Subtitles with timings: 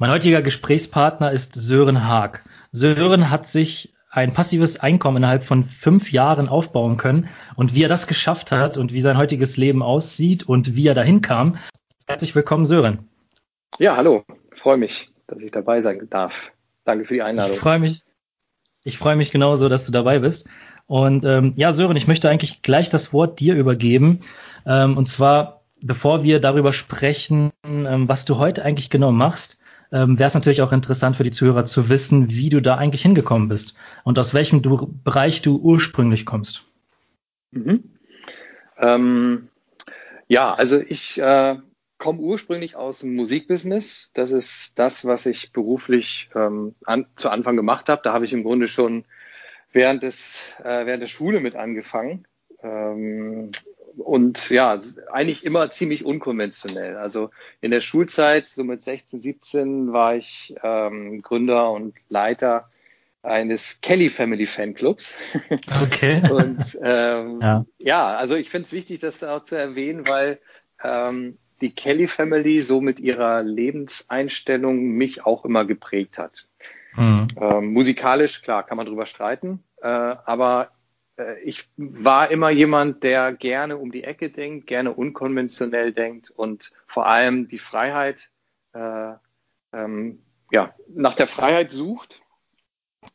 [0.00, 2.42] Mein heutiger Gesprächspartner ist Sören Haag.
[2.72, 7.90] Sören hat sich ein passives Einkommen innerhalb von fünf Jahren aufbauen können und wie er
[7.90, 11.58] das geschafft hat und wie sein heutiges Leben aussieht und wie er dahin kam.
[12.06, 13.10] Herzlich willkommen, Sören.
[13.78, 14.24] Ja, hallo.
[14.54, 16.50] Ich freue mich, dass ich dabei sein darf.
[16.84, 17.52] Danke für die Einladung.
[17.52, 18.02] Ich freue mich.
[18.84, 20.48] Ich freue mich genauso, dass du dabei bist.
[20.86, 24.20] Und ähm, ja, Sören, ich möchte eigentlich gleich das Wort dir übergeben.
[24.64, 29.60] Ähm, und zwar, bevor wir darüber sprechen, ähm, was du heute eigentlich genau machst,
[29.92, 33.02] ähm, wäre es natürlich auch interessant für die Zuhörer zu wissen, wie du da eigentlich
[33.02, 36.64] hingekommen bist und aus welchem du, Bereich du ursprünglich kommst.
[37.50, 37.90] Mhm.
[38.78, 39.48] Ähm,
[40.28, 41.56] ja, also ich äh,
[41.98, 44.10] komme ursprünglich aus dem Musikbusiness.
[44.14, 48.02] Das ist das, was ich beruflich ähm, an, zu Anfang gemacht habe.
[48.02, 49.04] Da habe ich im Grunde schon
[49.72, 52.26] während des äh, während der Schule mit angefangen.
[52.62, 53.50] Ähm,
[53.96, 54.78] und ja,
[55.12, 56.96] eigentlich immer ziemlich unkonventionell.
[56.96, 62.70] Also in der Schulzeit, so mit 16, 17, war ich ähm, Gründer und Leiter
[63.22, 65.16] eines Kelly Family Fanclubs.
[65.82, 66.22] Okay.
[66.30, 67.64] und ähm, ja.
[67.78, 68.16] ja.
[68.16, 70.38] also ich finde es wichtig, das auch zu erwähnen, weil
[70.82, 76.48] ähm, die Kelly Family so mit ihrer Lebenseinstellung mich auch immer geprägt hat.
[76.96, 77.28] Mhm.
[77.36, 80.70] Ähm, musikalisch, klar, kann man drüber streiten, äh, aber
[81.44, 87.06] ich war immer jemand, der gerne um die Ecke denkt, gerne unkonventionell denkt und vor
[87.06, 88.30] allem die Freiheit,
[88.72, 89.12] äh,
[89.72, 92.22] ähm, ja, nach der Freiheit sucht.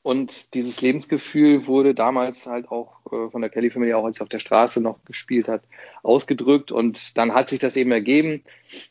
[0.02, 4.24] Und dieses Lebensgefühl wurde damals halt auch äh, von der Kelly Family, auch als sie
[4.24, 5.62] auf der Straße noch gespielt hat,
[6.02, 6.72] ausgedrückt.
[6.72, 8.44] Und dann hat sich das eben ergeben,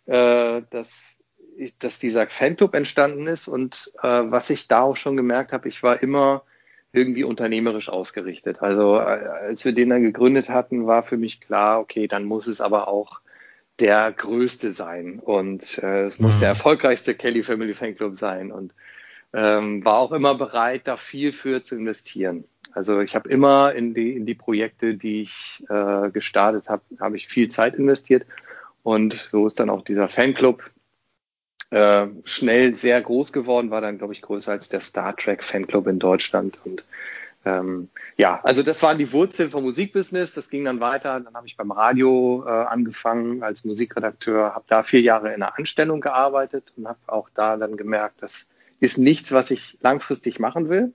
[0.06, 1.18] äh, dass,
[1.80, 3.48] dass dieser Fanclub entstanden ist.
[3.48, 6.44] Und äh, was ich da auch schon gemerkt habe, ich war immer
[6.94, 8.62] irgendwie unternehmerisch ausgerichtet.
[8.62, 12.46] Also äh, als wir den dann gegründet hatten, war für mich klar, okay, dann muss
[12.46, 13.20] es aber auch
[13.80, 16.40] der größte sein und äh, es muss mhm.
[16.40, 18.72] der erfolgreichste Kelly Family Fanclub sein und
[19.32, 22.44] ähm, war auch immer bereit, da viel für zu investieren.
[22.72, 27.16] Also ich habe immer in die in die Projekte, die ich äh, gestartet habe, habe
[27.16, 28.26] ich viel Zeit investiert
[28.84, 30.70] und so ist dann auch dieser Fanclub
[31.74, 35.88] äh, schnell sehr groß geworden, war dann, glaube ich, größer als der Star Trek Fanclub
[35.88, 36.56] in Deutschland.
[36.64, 36.84] Und
[37.44, 40.34] ähm, ja, also das waren die Wurzeln vom Musikbusiness.
[40.34, 41.18] Das ging dann weiter.
[41.18, 45.58] Dann habe ich beim Radio äh, angefangen als Musikredakteur, habe da vier Jahre in einer
[45.58, 48.46] Anstellung gearbeitet und habe auch da dann gemerkt, das
[48.78, 50.92] ist nichts, was ich langfristig machen will.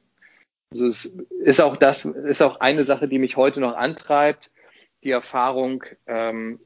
[0.71, 4.49] Also es ist auch das, ist auch eine Sache, die mich heute noch antreibt,
[5.03, 6.61] die Erfahrung, ähm,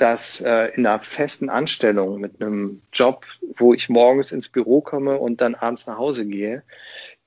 [0.00, 3.26] dass äh, in einer festen Anstellung mit einem Job,
[3.56, 6.62] wo ich morgens ins Büro komme und dann abends nach Hause gehe,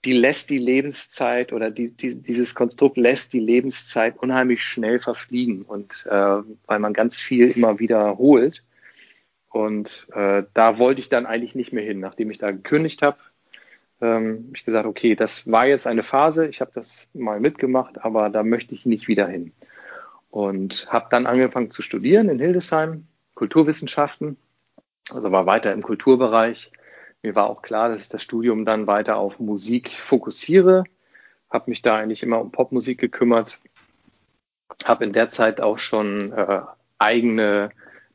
[0.06, 5.64] die lässt die Lebenszeit oder die, die, dieses Konstrukt lässt die Lebenszeit unheimlich schnell verfliegen
[5.64, 8.64] und äh, weil man ganz viel immer wiederholt.
[9.50, 12.00] Und äh, da wollte ich dann eigentlich nicht mehr hin.
[12.00, 13.18] Nachdem ich da gekündigt habe,
[14.00, 18.30] ähm, ich gesagt, okay, das war jetzt eine Phase, ich habe das mal mitgemacht, aber
[18.30, 19.52] da möchte ich nicht wieder hin
[20.32, 23.06] und habe dann angefangen zu studieren in Hildesheim,
[23.36, 24.38] Kulturwissenschaften,
[25.12, 26.72] also war weiter im Kulturbereich.
[27.22, 30.86] Mir war auch klar, dass ich das Studium dann weiter auf Musik fokussiere,
[31.50, 33.60] habe mich da eigentlich immer um Popmusik gekümmert,
[34.86, 36.62] habe in der Zeit auch schon äh,
[36.98, 37.72] eigene,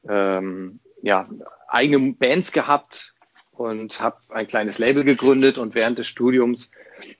[0.08, 1.24] ähm, ja,
[1.68, 3.14] eigene Bands gehabt
[3.52, 6.70] und habe ein kleines Label gegründet und während des Studiums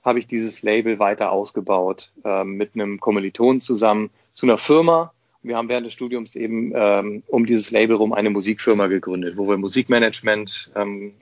[0.03, 5.13] habe ich dieses Label weiter ausgebaut äh, mit einem Kommiliton zusammen zu einer Firma.
[5.41, 9.47] Wir haben während des Studiums eben ähm, um dieses Label rum eine Musikfirma gegründet, wo
[9.47, 11.15] wir Musikmanagement ähm,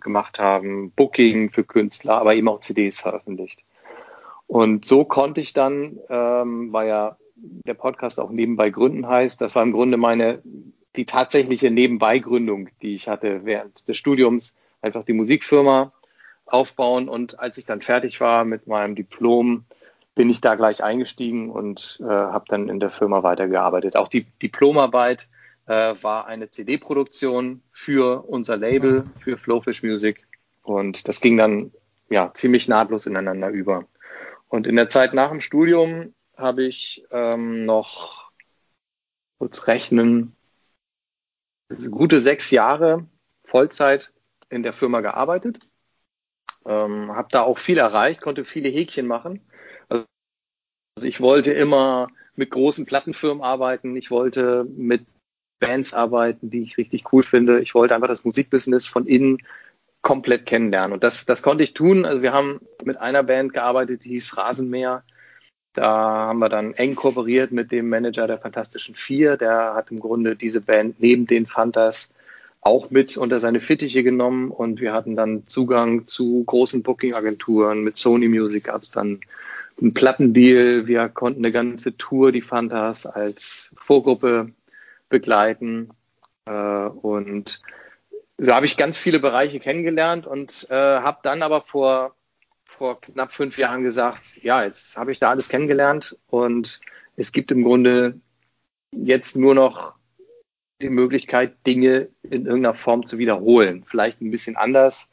[0.00, 3.60] gemacht haben, Booking für Künstler, aber eben auch CDs veröffentlicht.
[4.48, 9.54] Und so konnte ich dann, ähm, weil ja der Podcast auch nebenbei gründen heißt, das
[9.54, 10.42] war im Grunde meine
[10.96, 15.92] die tatsächliche Nebenbeigründung, die ich hatte während des Studiums, einfach die Musikfirma
[16.46, 17.08] aufbauen.
[17.08, 19.66] Und als ich dann fertig war mit meinem Diplom,
[20.16, 23.96] bin ich da gleich eingestiegen und äh, habe dann in der Firma weitergearbeitet.
[23.96, 25.28] Auch die Diplomarbeit
[25.66, 30.26] äh, war eine CD-Produktion für unser Label, für Flowfish Music.
[30.62, 31.70] Und das ging dann
[32.08, 33.84] ja ziemlich nahtlos ineinander über.
[34.48, 38.30] Und in der Zeit nach dem Studium habe ich ähm, noch
[39.38, 40.34] kurz rechnen,
[41.90, 43.06] gute sechs Jahre
[43.44, 44.12] Vollzeit
[44.48, 45.58] in der Firma gearbeitet.
[46.64, 49.42] Ähm, habe da auch viel erreicht, konnte viele Häkchen machen
[50.96, 53.96] also ich wollte immer mit großen Plattenfirmen arbeiten.
[53.96, 55.04] Ich wollte mit
[55.60, 57.60] Bands arbeiten, die ich richtig cool finde.
[57.60, 59.38] Ich wollte einfach das Musikbusiness von innen
[60.02, 60.92] komplett kennenlernen.
[60.92, 62.04] Und das, das konnte ich tun.
[62.04, 65.02] Also wir haben mit einer Band gearbeitet, die hieß Phrasenmäher.
[65.74, 69.36] Da haben wir dann eng kooperiert mit dem Manager der Fantastischen Vier.
[69.36, 72.14] Der hat im Grunde diese Band neben den Fantas
[72.62, 77.84] auch mit unter seine Fittiche genommen und wir hatten dann Zugang zu großen Booking-Agenturen.
[77.84, 79.20] Mit Sony Music gab es dann
[79.80, 80.86] einen Plattendeal.
[80.86, 84.52] Wir konnten eine ganze Tour, die Fantas, als Vorgruppe
[85.08, 85.90] begleiten.
[86.46, 87.60] Äh, und
[88.38, 92.14] so habe ich ganz viele Bereiche kennengelernt und äh, habe dann aber vor,
[92.64, 96.80] vor knapp fünf Jahren gesagt, ja, jetzt habe ich da alles kennengelernt und
[97.16, 98.20] es gibt im Grunde
[98.92, 99.94] jetzt nur noch
[100.82, 103.84] die Möglichkeit, Dinge in irgendeiner Form zu wiederholen.
[103.86, 105.10] Vielleicht ein bisschen anders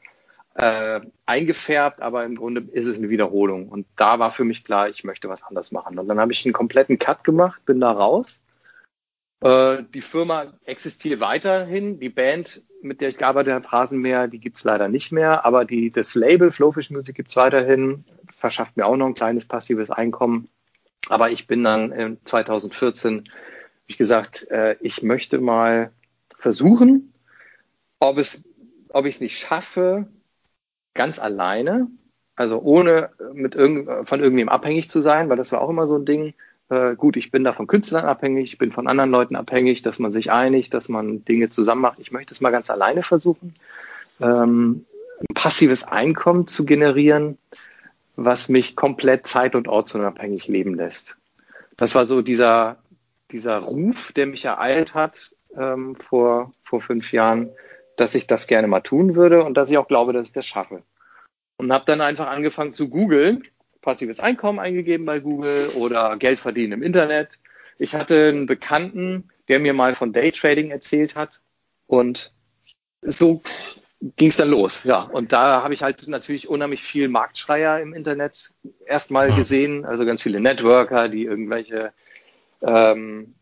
[0.56, 3.70] äh, eingefärbt, aber im Grunde ist es eine Wiederholung.
[3.70, 5.98] Und da war für mich klar, ich möchte was anders machen.
[5.98, 8.42] Und dann habe ich einen kompletten Cut gemacht, bin da raus.
[9.42, 12.00] Äh, die Firma existiert weiterhin.
[12.00, 15.46] Die Band, mit der ich gearbeitet habe, Rasenmäher, die gibt's leider nicht mehr.
[15.46, 18.06] Aber die, das Label Flowfish Music gibt's weiterhin.
[18.38, 20.50] Verschafft mir auch noch ein kleines passives Einkommen.
[21.10, 23.28] Aber ich bin dann in 2014
[23.86, 25.92] ich gesagt, äh, ich möchte mal
[26.38, 27.14] versuchen,
[28.00, 28.44] ob es,
[28.90, 30.08] ob ich es nicht schaffe,
[30.94, 31.88] ganz alleine,
[32.36, 35.98] also ohne mit irgend, von irgendwem abhängig zu sein, weil das war auch immer so
[35.98, 36.34] ein Ding.
[36.70, 40.00] Äh, gut, ich bin da von Künstlern abhängig, ich bin von anderen Leuten abhängig, dass
[40.00, 42.00] man sich einigt, dass man Dinge zusammen macht.
[42.00, 43.54] Ich möchte es mal ganz alleine versuchen,
[44.22, 44.86] ähm,
[45.20, 47.38] ein passives Einkommen zu generieren,
[48.16, 51.18] was mich komplett zeit- und ortsunabhängig leben lässt.
[51.78, 52.78] Das war so dieser,
[53.32, 57.50] dieser Ruf, der mich ereilt hat ähm, vor, vor fünf Jahren,
[57.98, 60.46] dass ich das gerne mal tun würde und dass ich auch glaube, dass ich das
[60.46, 60.84] schaffe.
[61.58, 63.44] Und habe dann einfach angefangen zu googeln,
[63.82, 67.40] passives Einkommen eingegeben bei Google oder Geld verdienen im Internet.
[67.78, 71.42] Ich hatte einen Bekannten, der mir mal von Daytrading erzählt hat
[71.88, 72.32] und
[73.02, 73.42] so
[74.16, 74.84] ging es dann los.
[74.84, 78.52] Ja, und da habe ich halt natürlich unheimlich viel Marktschreier im Internet
[78.86, 79.36] erstmal hm.
[79.36, 81.94] gesehen, also ganz viele Networker, die irgendwelche
[82.62, 83.36] ähm,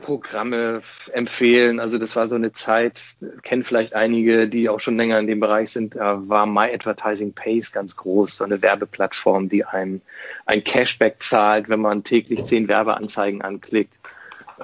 [0.00, 1.78] Programme empfehlen.
[1.78, 5.40] Also das war so eine Zeit, kennen vielleicht einige, die auch schon länger in dem
[5.40, 10.00] Bereich sind, da war My Advertising Pays ganz groß, so eine Werbeplattform, die einem
[10.46, 13.94] ein Cashback zahlt, wenn man täglich zehn Werbeanzeigen anklickt.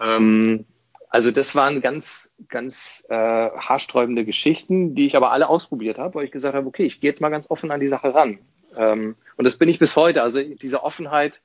[0.00, 0.64] Ähm,
[1.10, 6.24] also das waren ganz, ganz äh, haarsträubende Geschichten, die ich aber alle ausprobiert habe, weil
[6.24, 8.38] ich gesagt habe, okay, ich gehe jetzt mal ganz offen an die Sache ran.
[8.76, 10.22] Ähm, und das bin ich bis heute.
[10.22, 11.40] Also diese Offenheit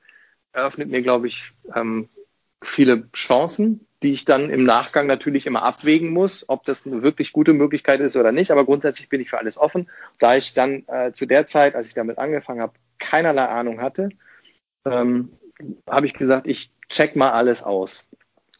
[0.52, 2.08] eröffnet mir, glaube ich, ähm,
[2.64, 7.32] viele Chancen, die ich dann im Nachgang natürlich immer abwägen muss, ob das eine wirklich
[7.32, 8.50] gute Möglichkeit ist oder nicht.
[8.50, 9.88] Aber grundsätzlich bin ich für alles offen.
[10.18, 14.10] Da ich dann äh, zu der Zeit, als ich damit angefangen habe, keinerlei Ahnung hatte,
[14.84, 15.30] ähm,
[15.88, 18.10] habe ich gesagt, ich check mal alles aus.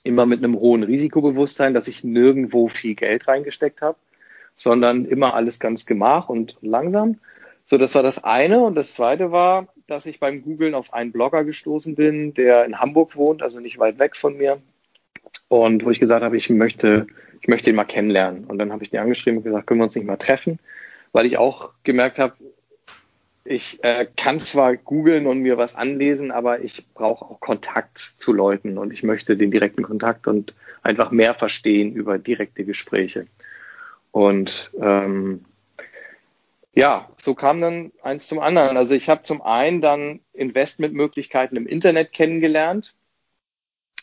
[0.02, 3.98] Immer mit einem hohen Risikobewusstsein, dass ich nirgendwo viel Geld reingesteckt habe,
[4.56, 7.18] sondern immer alles ganz gemach und langsam.
[7.66, 8.62] So, das war das eine.
[8.62, 12.81] Und das zweite war, dass ich beim Googlen auf einen Blogger gestoßen bin, der in
[12.81, 14.60] Hamburg wohnt, also nicht weit weg von mir.
[15.48, 17.06] Und wo ich gesagt habe, ich möchte,
[17.40, 18.44] ich möchte ihn mal kennenlernen.
[18.44, 20.58] Und dann habe ich den angeschrieben und gesagt, können wir uns nicht mal treffen,
[21.12, 22.34] weil ich auch gemerkt habe,
[23.44, 28.32] ich äh, kann zwar googeln und mir was anlesen, aber ich brauche auch Kontakt zu
[28.32, 33.26] Leuten und ich möchte den direkten Kontakt und einfach mehr verstehen über direkte Gespräche.
[34.12, 35.44] Und ähm,
[36.75, 38.76] ja, so kam dann eins zum anderen.
[38.76, 42.94] Also ich habe zum einen dann Investmentmöglichkeiten im Internet kennengelernt.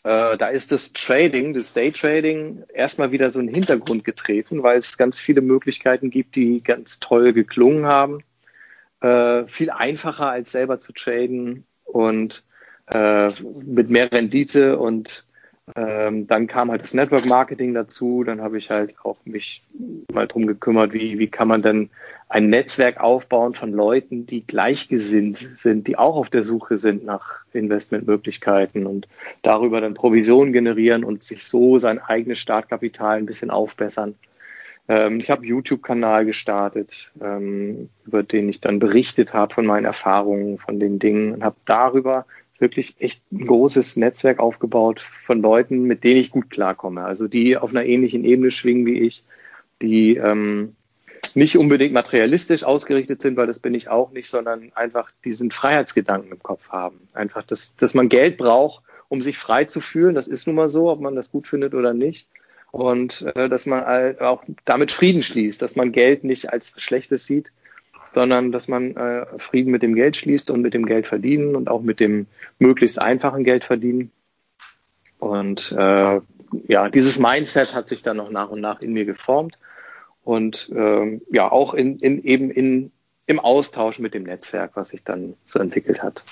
[0.04, 4.78] Äh, da ist das Trading, das Daytrading erstmal wieder so in den Hintergrund getreten, weil
[4.78, 8.24] es ganz viele Möglichkeiten gibt, die ganz toll geklungen haben.
[9.00, 12.42] Äh, viel einfacher als selber zu traden und
[12.86, 13.30] äh,
[13.64, 15.26] mit mehr Rendite und
[15.74, 18.24] ähm, dann kam halt das Network Marketing dazu.
[18.24, 19.62] Dann habe ich halt auch mich
[20.12, 21.90] mal drum gekümmert, wie, wie kann man denn
[22.28, 27.44] ein Netzwerk aufbauen von Leuten, die gleichgesinnt sind, die auch auf der Suche sind nach
[27.52, 29.06] Investmentmöglichkeiten und
[29.42, 34.14] darüber dann Provisionen generieren und sich so sein eigenes Startkapital ein bisschen aufbessern.
[34.88, 40.58] Ähm, ich habe YouTube-Kanal gestartet, ähm, über den ich dann berichtet habe von meinen Erfahrungen,
[40.58, 42.26] von den Dingen und habe darüber
[42.62, 47.04] wirklich echt ein großes Netzwerk aufgebaut von Leuten, mit denen ich gut klarkomme.
[47.04, 49.22] Also die auf einer ähnlichen Ebene schwingen wie ich,
[49.82, 50.74] die ähm,
[51.34, 56.32] nicht unbedingt materialistisch ausgerichtet sind, weil das bin ich auch nicht, sondern einfach diesen Freiheitsgedanken
[56.32, 57.00] im Kopf haben.
[57.12, 60.14] Einfach, dass, dass man Geld braucht, um sich frei zu fühlen.
[60.14, 62.26] Das ist nun mal so, ob man das gut findet oder nicht.
[62.70, 67.52] Und äh, dass man auch damit Frieden schließt, dass man Geld nicht als Schlechtes sieht,
[68.14, 71.68] sondern dass man äh, Frieden mit dem Geld schließt und mit dem Geld verdienen und
[71.68, 72.26] auch mit dem
[72.58, 74.10] möglichst einfachen Geld verdienen.
[75.18, 76.20] Und äh,
[76.68, 79.58] ja, dieses Mindset hat sich dann noch nach und nach in mir geformt
[80.24, 82.90] und äh, ja auch in, in eben in
[83.26, 86.24] im Austausch mit dem Netzwerk, was sich dann so entwickelt hat.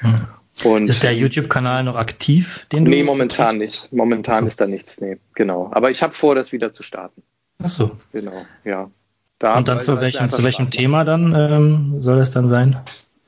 [0.00, 0.28] Hm.
[0.64, 2.66] Und ist der YouTube-Kanal noch aktiv?
[2.72, 3.92] Den du nee, momentan nicht.
[3.92, 4.48] Momentan so.
[4.48, 5.00] ist da nichts.
[5.00, 5.70] Nee, genau.
[5.72, 7.22] Aber ich habe vor, das wieder zu starten.
[7.62, 7.96] Ach so.
[8.12, 8.90] Genau, ja.
[9.38, 12.80] Da Und dann zu welchem, zu welchem Thema dann ähm, soll das dann sein?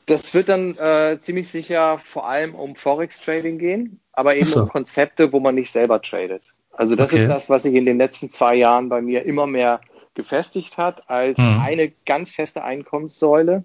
[0.06, 4.62] Das wird dann äh, ziemlich sicher vor allem um Forex-Trading gehen, aber eben so.
[4.62, 6.42] um Konzepte, wo man nicht selber tradet.
[6.72, 7.22] Also das okay.
[7.22, 9.80] ist das, was sich in den letzten zwei Jahren bei mir immer mehr
[10.14, 11.60] gefestigt hat als mhm.
[11.60, 13.64] eine ganz feste Einkommenssäule.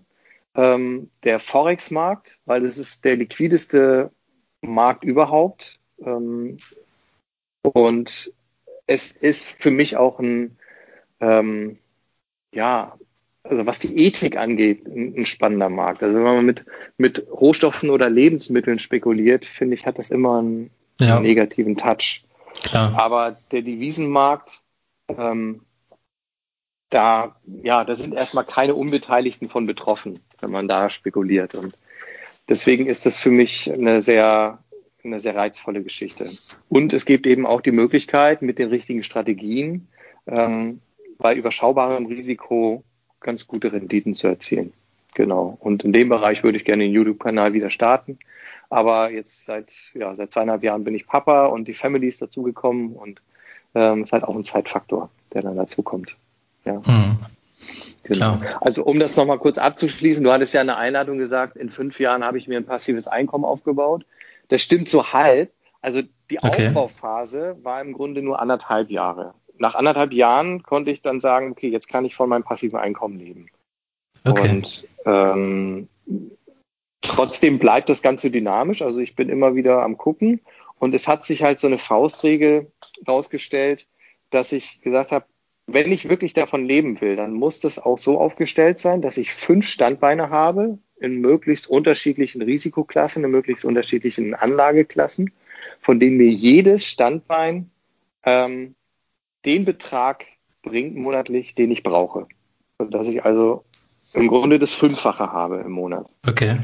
[0.53, 4.11] Ähm, der Forex-Markt, weil das ist der liquideste
[4.61, 5.79] Markt überhaupt.
[6.05, 6.57] Ähm,
[7.61, 8.31] und
[8.87, 10.57] es ist für mich auch ein,
[11.19, 11.77] ähm,
[12.55, 12.97] ja,
[13.43, 16.01] also was die Ethik angeht, ein, ein, spannender Markt.
[16.01, 16.65] Also wenn man mit,
[16.97, 21.15] mit Rohstoffen oder Lebensmitteln spekuliert, finde ich, hat das immer einen, ja.
[21.15, 22.23] einen negativen Touch.
[22.63, 22.97] Klar.
[22.97, 24.61] Aber der Devisenmarkt,
[25.09, 25.61] ähm,
[26.89, 31.53] da, ja, da sind erstmal keine Unbeteiligten von betroffen, wenn man da spekuliert.
[31.53, 31.77] Und
[32.49, 34.59] deswegen ist das für mich eine sehr,
[35.03, 36.31] eine sehr reizvolle Geschichte.
[36.69, 39.87] Und es gibt eben auch die Möglichkeit, mit den richtigen Strategien
[40.25, 40.79] ähm,
[41.17, 42.83] bei überschaubarem Risiko
[43.19, 44.73] ganz gute Renditen zu erzielen.
[45.13, 45.57] Genau.
[45.59, 48.19] Und in dem Bereich würde ich gerne den YouTube-Kanal wieder starten.
[48.69, 52.93] Aber jetzt seit, ja, seit zweieinhalb Jahren bin ich Papa und die Family ist dazugekommen
[52.93, 53.21] und
[53.73, 56.15] ähm, ist halt auch ein Zeitfaktor, der dann dazu kommt.
[56.65, 56.81] Ja.
[56.85, 57.17] Mhm.
[58.03, 58.39] Genau.
[58.61, 61.99] Also um das nochmal kurz abzuschließen, du hattest ja in der Einladung gesagt, in fünf
[61.99, 64.05] Jahren habe ich mir ein passives Einkommen aufgebaut.
[64.49, 65.51] Das stimmt so halb.
[65.81, 66.67] Also die okay.
[66.67, 69.33] Aufbauphase war im Grunde nur anderthalb Jahre.
[69.57, 73.19] Nach anderthalb Jahren konnte ich dann sagen, okay, jetzt kann ich von meinem passiven Einkommen
[73.19, 73.47] leben.
[74.23, 74.49] Okay.
[74.49, 75.87] Und ähm,
[77.01, 78.81] trotzdem bleibt das Ganze dynamisch.
[78.81, 80.41] Also ich bin immer wieder am gucken.
[80.79, 82.71] Und es hat sich halt so eine Faustregel
[83.07, 83.87] rausgestellt,
[84.29, 85.25] dass ich gesagt habe,
[85.67, 89.33] wenn ich wirklich davon leben will, dann muss das auch so aufgestellt sein, dass ich
[89.33, 95.31] fünf Standbeine habe in möglichst unterschiedlichen Risikoklassen, in möglichst unterschiedlichen Anlageklassen,
[95.79, 97.71] von denen mir jedes Standbein
[98.23, 98.75] ähm,
[99.45, 100.25] den Betrag
[100.63, 102.27] bringt monatlich, den ich brauche.
[102.77, 103.63] Dass ich also
[104.13, 106.07] im Grunde das Fünffache habe im Monat.
[106.27, 106.57] Okay,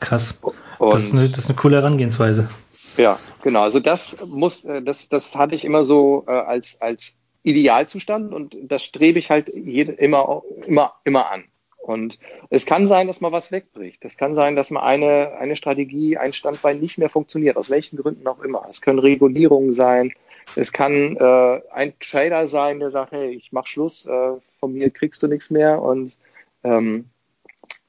[0.00, 0.38] krass.
[0.78, 2.48] das, ist eine, das ist eine coole Herangehensweise.
[2.96, 3.62] Ja, genau.
[3.62, 8.56] Also das muss, äh, das, das hatte ich immer so äh, als, als Idealzustand und
[8.62, 11.44] das strebe ich halt jede, immer, immer, immer an.
[11.84, 12.18] Und
[12.48, 14.02] es kann sein, dass mal was wegbricht.
[14.06, 17.98] Es kann sein, dass mal eine, eine Strategie, ein Standbein nicht mehr funktioniert, aus welchen
[17.98, 18.64] Gründen auch immer.
[18.70, 20.12] Es können Regulierungen sein.
[20.56, 24.90] Es kann äh, ein Trader sein, der sagt, hey, ich mach Schluss, äh, von mir
[24.90, 25.82] kriegst du nichts mehr.
[25.82, 26.16] Und
[26.62, 27.06] ähm,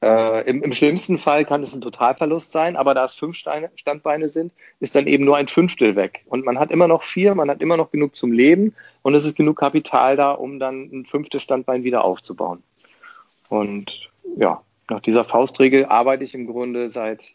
[0.02, 3.70] äh, im, im, schlimmsten Fall kann es ein Totalverlust sein, aber da es fünf Steine,
[3.76, 6.22] Standbeine sind, ist dann eben nur ein Fünftel weg.
[6.26, 9.24] Und man hat immer noch vier, man hat immer noch genug zum Leben und es
[9.24, 12.62] ist genug Kapital da, um dann ein fünftes Standbein wieder aufzubauen.
[13.48, 17.34] Und ja, nach dieser Faustregel arbeite ich im Grunde seit,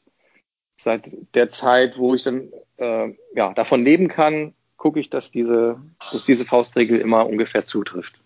[0.76, 5.78] seit der Zeit, wo ich dann äh, ja, davon leben kann, gucke ich, dass diese,
[6.12, 8.20] dass diese Faustregel immer ungefähr zutrifft.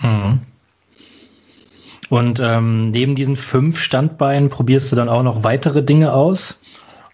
[0.00, 0.42] Mhm.
[2.08, 6.60] Und ähm, neben diesen fünf Standbeinen probierst du dann auch noch weitere Dinge aus?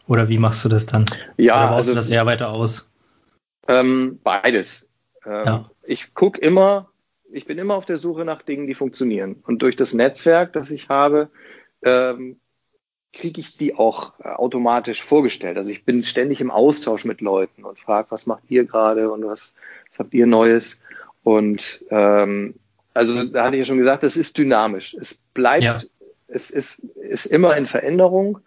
[0.06, 1.06] Oder wie machst du das dann?
[1.38, 2.90] Ja, Oder baust also, du das eher weiter aus?
[3.66, 4.86] Ähm, beides.
[5.24, 5.70] Ähm, ja.
[5.82, 6.90] Ich gucke immer,
[7.32, 9.42] ich bin immer auf der Suche nach Dingen, die funktionieren.
[9.46, 11.30] Und durch das Netzwerk, das ich habe,
[11.82, 12.36] ähm,
[13.16, 15.56] kriege ich die auch äh, automatisch vorgestellt.
[15.56, 19.24] Also ich bin ständig im Austausch mit Leuten und frage, was macht ihr gerade und
[19.24, 19.54] was,
[19.90, 20.80] was habt ihr Neues?
[21.22, 22.54] Und ähm,
[22.94, 24.94] also da hatte ich ja schon gesagt, es ist dynamisch.
[24.94, 25.82] Es bleibt, ja.
[26.28, 28.38] es ist, ist immer in Veränderung.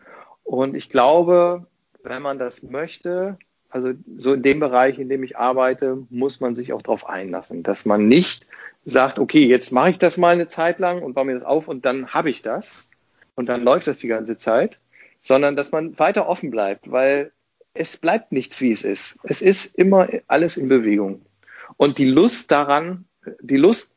[0.43, 1.65] Und ich glaube,
[2.03, 3.38] wenn man das möchte,
[3.69, 7.61] also so in dem Bereich, in dem ich arbeite, muss man sich auch darauf einlassen,
[7.63, 8.47] dass man nicht
[8.85, 11.67] sagt, okay, jetzt mache ich das mal eine Zeit lang und baue mir das auf
[11.67, 12.81] und dann habe ich das
[13.39, 14.81] und dann läuft das die ganze Zeit,
[15.22, 17.31] sondern dass man weiter offen bleibt, weil
[17.74, 19.17] es bleibt nichts, wie es ist.
[19.24, 21.22] Es ist immer alles in Bewegung.
[21.77, 23.05] Und die Lust daran,
[23.39, 23.96] die Lust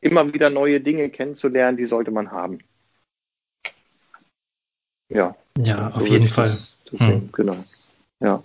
[0.00, 2.58] immer wieder neue Dinge kennenzulernen, die sollte man haben.
[5.08, 5.36] Ja.
[5.56, 6.50] Ja, auf jeden Fall.
[6.96, 7.28] Hm.
[7.30, 7.64] Genau.
[8.18, 8.42] Ja.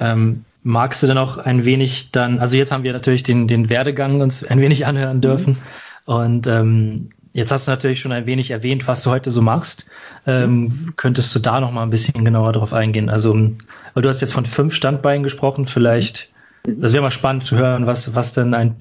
[0.00, 3.70] Ähm, magst du denn auch ein wenig dann, also jetzt haben wir natürlich den, den
[3.70, 6.12] Werdegang uns ein wenig anhören dürfen mhm.
[6.12, 9.88] und ähm, jetzt hast du natürlich schon ein wenig erwähnt, was du heute so machst.
[10.26, 10.92] Ähm, mhm.
[10.96, 13.08] Könntest du da noch mal ein bisschen genauer drauf eingehen?
[13.08, 16.32] Also, weil du hast jetzt von fünf Standbeinen gesprochen, vielleicht
[16.64, 18.76] das wäre mal spannend zu hören, was, was denn ein,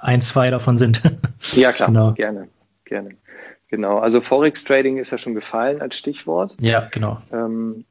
[0.00, 1.02] ein, zwei davon sind.
[1.52, 2.12] Ja, klar, genau.
[2.12, 2.48] gerne,
[2.84, 3.10] gerne.
[3.68, 6.56] Genau, also Forex Trading ist ja schon gefallen als Stichwort.
[6.60, 7.20] Ja, genau.
[7.32, 7.84] Ähm,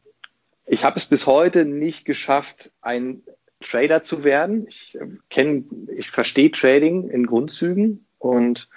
[0.65, 3.21] ich habe es bis heute nicht geschafft, ein
[3.61, 4.67] Trader zu werden.
[4.67, 5.63] Ich äh, kenne,
[5.95, 8.67] ich verstehe Trading in Grundzügen und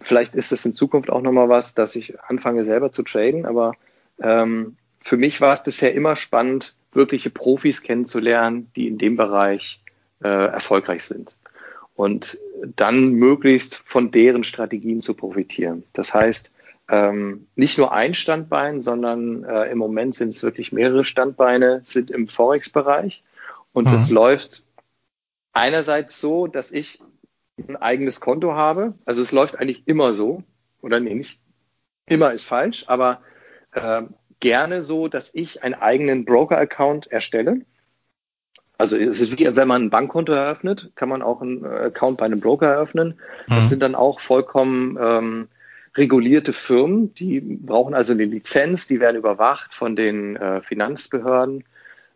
[0.00, 3.72] vielleicht ist es in Zukunft auch nochmal was, dass ich anfange selber zu traden, aber
[4.20, 9.80] ähm, für mich war es bisher immer spannend, wirkliche Profis kennenzulernen, die in dem Bereich
[10.22, 11.36] äh, erfolgreich sind.
[11.94, 12.38] und
[12.76, 15.84] dann möglichst von deren Strategien zu profitieren.
[15.92, 16.50] Das heißt,
[16.88, 22.10] ähm, nicht nur ein Standbein, sondern äh, im Moment sind es wirklich mehrere Standbeine, sind
[22.10, 23.22] im Forex-Bereich.
[23.72, 24.16] Und es mhm.
[24.16, 24.62] läuft
[25.52, 27.00] einerseits so, dass ich
[27.56, 28.94] ein eigenes Konto habe.
[29.04, 30.42] Also es läuft eigentlich immer so.
[30.80, 31.40] Oder nee, nicht
[32.06, 33.22] immer ist falsch, aber
[33.72, 34.02] äh,
[34.40, 37.62] gerne so, dass ich einen eigenen Broker-Account erstelle.
[38.76, 42.18] Also es ist wie wenn man ein Bankkonto eröffnet, kann man auch einen äh, Account
[42.18, 43.20] bei einem Broker eröffnen.
[43.48, 43.68] Das mhm.
[43.68, 45.48] sind dann auch vollkommen ähm,
[45.96, 51.64] regulierte Firmen, die brauchen also eine Lizenz, die werden überwacht von den äh, Finanzbehörden.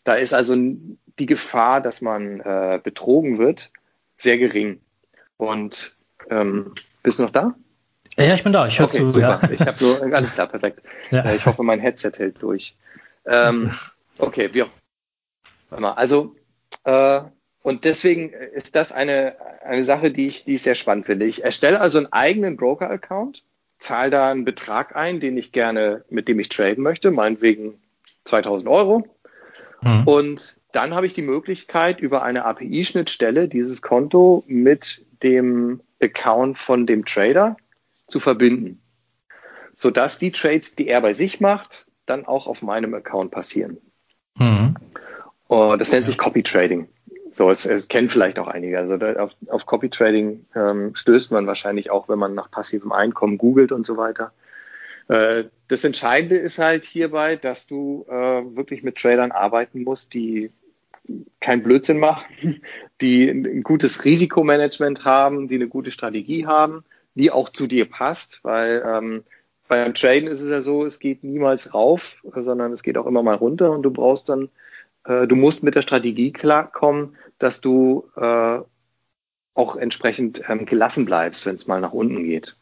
[0.03, 3.71] Da ist also die Gefahr, dass man äh, betrogen wird,
[4.17, 4.81] sehr gering.
[5.39, 5.97] Und
[6.31, 7.55] ähm, bist du noch da?
[8.19, 8.67] Ja, ich bin da.
[8.67, 9.11] Ich höre okay, zu.
[9.11, 9.41] Super.
[9.43, 9.51] Ja.
[9.51, 10.83] Ich habe nur alles klar, perfekt.
[11.11, 11.23] Ja.
[11.23, 12.77] Äh, ich hoffe, mein Headset hält durch.
[13.25, 13.73] Ähm,
[14.19, 14.71] okay, wie auch
[15.75, 15.97] immer.
[15.97, 16.35] Also
[16.85, 17.21] äh,
[17.63, 21.27] und deswegen ist das eine, eine Sache, die ich, die ich sehr spannend finde.
[21.27, 23.43] Ich erstelle also einen eigenen Broker-Account
[23.79, 27.81] zahle da einen Betrag ein, den ich gerne, mit dem ich traden möchte, meinetwegen
[28.25, 29.07] 2000 Euro.
[29.83, 30.05] Mhm.
[30.05, 36.87] Und dann habe ich die Möglichkeit, über eine API-Schnittstelle dieses Konto mit dem Account von
[36.87, 37.57] dem Trader
[38.07, 38.81] zu verbinden,
[39.77, 43.79] sodass die Trades, die er bei sich macht, dann auch auf meinem Account passieren.
[44.37, 44.77] Mhm.
[45.49, 46.89] Das nennt sich Copy Trading.
[47.33, 48.79] So, es, es kennen vielleicht auch einige.
[48.79, 52.93] Also da, auf, auf Copy Trading ähm, stößt man wahrscheinlich auch, wenn man nach passivem
[52.93, 54.33] Einkommen googelt und so weiter.
[55.09, 60.51] Äh, das Entscheidende ist halt hierbei, dass du äh, wirklich mit Tradern arbeiten musst, die
[61.41, 62.63] keinen Blödsinn machen,
[63.01, 66.85] die ein gutes Risikomanagement haben, die eine gute Strategie haben,
[67.15, 69.25] die auch zu dir passt, weil ähm,
[69.67, 73.23] beim Traden ist es ja so, es geht niemals rauf, sondern es geht auch immer
[73.23, 74.49] mal runter und du brauchst dann,
[75.05, 78.61] äh, du musst mit der Strategie klarkommen, dass du äh,
[79.55, 82.57] auch entsprechend ähm, gelassen bleibst, wenn es mal nach unten geht.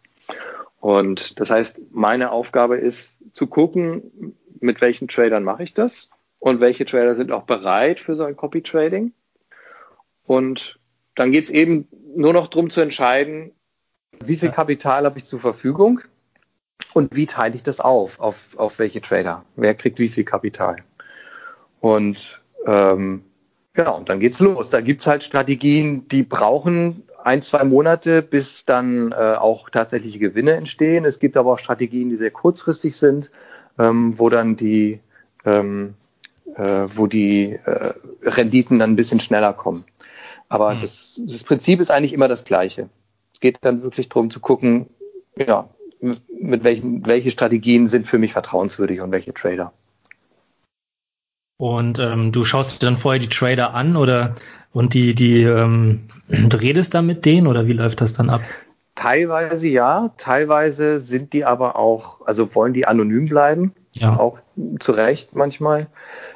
[0.81, 6.09] Und das heißt, meine Aufgabe ist zu gucken, mit welchen Tradern mache ich das
[6.39, 9.13] und welche Trader sind auch bereit für so ein Copy Trading.
[10.25, 10.79] Und
[11.15, 13.53] dann geht es eben nur noch darum zu entscheiden,
[14.25, 16.01] wie viel Kapital habe ich zur Verfügung
[16.95, 19.45] und wie teile ich das auf, auf, auf welche Trader.
[19.57, 20.77] Wer kriegt wie viel Kapital.
[21.81, 23.25] Und ähm,
[23.77, 24.71] Genau, und dann geht's los.
[24.71, 30.53] Da gibt's halt Strategien, die brauchen ein, zwei Monate, bis dann äh, auch tatsächliche Gewinne
[30.53, 31.05] entstehen.
[31.05, 33.33] Es gibt aber auch Strategien, die sehr kurzfristig sind,
[33.79, 35.01] ähm, wo dann die,
[35.45, 35.95] ähm,
[36.55, 39.85] äh, wo die äh, Renditen dann ein bisschen schneller kommen.
[40.49, 40.81] Aber mhm.
[40.81, 42.89] das, das Prinzip ist eigentlich immer das gleiche.
[43.35, 44.89] Es geht dann wirklich darum zu gucken,
[45.37, 45.69] ja,
[46.01, 49.73] mit welchen, welche Strategien sind für mich vertrauenswürdig und welche Trader.
[51.59, 54.37] Und ähm, du schaust dir dann vorher die Trader an oder
[54.77, 58.43] und die, die ähm, redest dann mit denen oder wie läuft das dann ab?
[58.95, 64.19] Teilweise ja, teilweise sind die aber auch, also wollen die anonym bleiben, ja.
[64.19, 64.39] auch
[64.79, 65.87] zu Recht manchmal.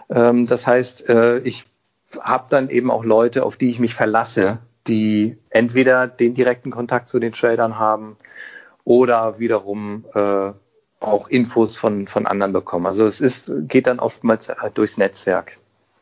[0.09, 1.65] Ähm, das heißt, äh, ich
[2.19, 7.11] habe dann eben auch Leute, auf die ich mich verlasse, die entweder den direkten Kontakt
[7.11, 8.17] zu den Tradern haben
[8.85, 10.53] oder wiederum äh,
[11.01, 12.87] auch Infos von, von anderen bekommen.
[12.87, 15.59] Also es ist, geht dann oftmals halt durchs Netzwerk,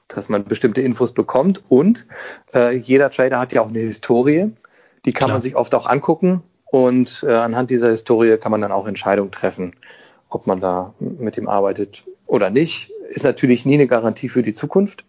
[0.09, 2.07] dass man bestimmte Infos bekommt und
[2.55, 4.51] äh, jeder Trader hat ja auch eine Historie,
[5.05, 5.37] die kann Klar.
[5.37, 9.31] man sich oft auch angucken und äh, anhand dieser Historie kann man dann auch Entscheidungen
[9.31, 9.75] treffen,
[10.29, 12.91] ob man da mit ihm arbeitet oder nicht.
[13.11, 15.05] Ist natürlich nie eine Garantie für die Zukunft.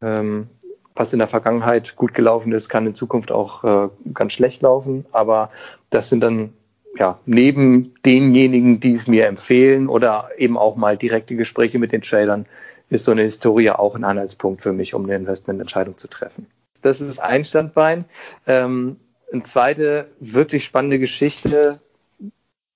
[0.00, 0.48] Ähm,
[0.94, 5.06] was in der Vergangenheit gut gelaufen ist, kann in Zukunft auch äh, ganz schlecht laufen.
[5.12, 5.50] Aber
[5.90, 6.52] das sind dann
[6.96, 12.02] ja, neben denjenigen, die es mir empfehlen oder eben auch mal direkte Gespräche mit den
[12.02, 12.46] Tradern,
[12.90, 16.46] ist so eine Historie auch ein Anhaltspunkt für mich, um eine Investmententscheidung zu treffen.
[16.82, 18.04] Das ist ein Standbein.
[18.46, 18.96] Ähm,
[19.32, 21.80] eine zweite wirklich spannende Geschichte,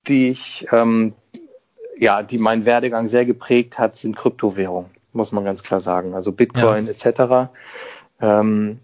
[0.07, 1.15] die ich, ähm,
[1.97, 6.15] ja, die meinen Werdegang sehr geprägt hat, sind Kryptowährungen, muss man ganz klar sagen.
[6.15, 6.93] Also Bitcoin ja.
[6.93, 7.51] etc.
[8.21, 8.81] Ähm,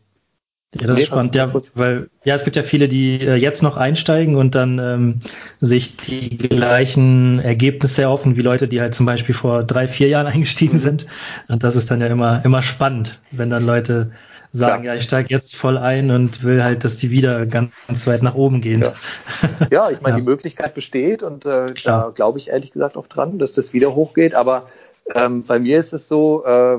[0.74, 3.62] ja, das nee, ist spannend, ja, weil ja, es gibt ja viele, die äh, jetzt
[3.62, 5.20] noch einsteigen und dann ähm,
[5.61, 10.26] sich die gleichen Ergebnisse erhoffen wie Leute, die halt zum Beispiel vor drei, vier Jahren
[10.33, 10.81] eingestiegen mhm.
[10.81, 11.07] sind.
[11.48, 14.12] Und das ist dann ja immer immer spannend, wenn dann Leute
[14.52, 17.72] sagen, ja, ja ich steige jetzt voll ein und will halt, dass die wieder ganz,
[17.87, 18.83] ganz weit nach oben gehen.
[18.83, 18.92] Ja,
[19.70, 20.20] ja ich meine, ja.
[20.20, 23.94] die Möglichkeit besteht und äh, da glaube ich ehrlich gesagt auch dran, dass das wieder
[23.94, 24.35] hochgeht.
[24.35, 24.66] Aber
[25.14, 26.78] ähm, bei mir ist es so, äh,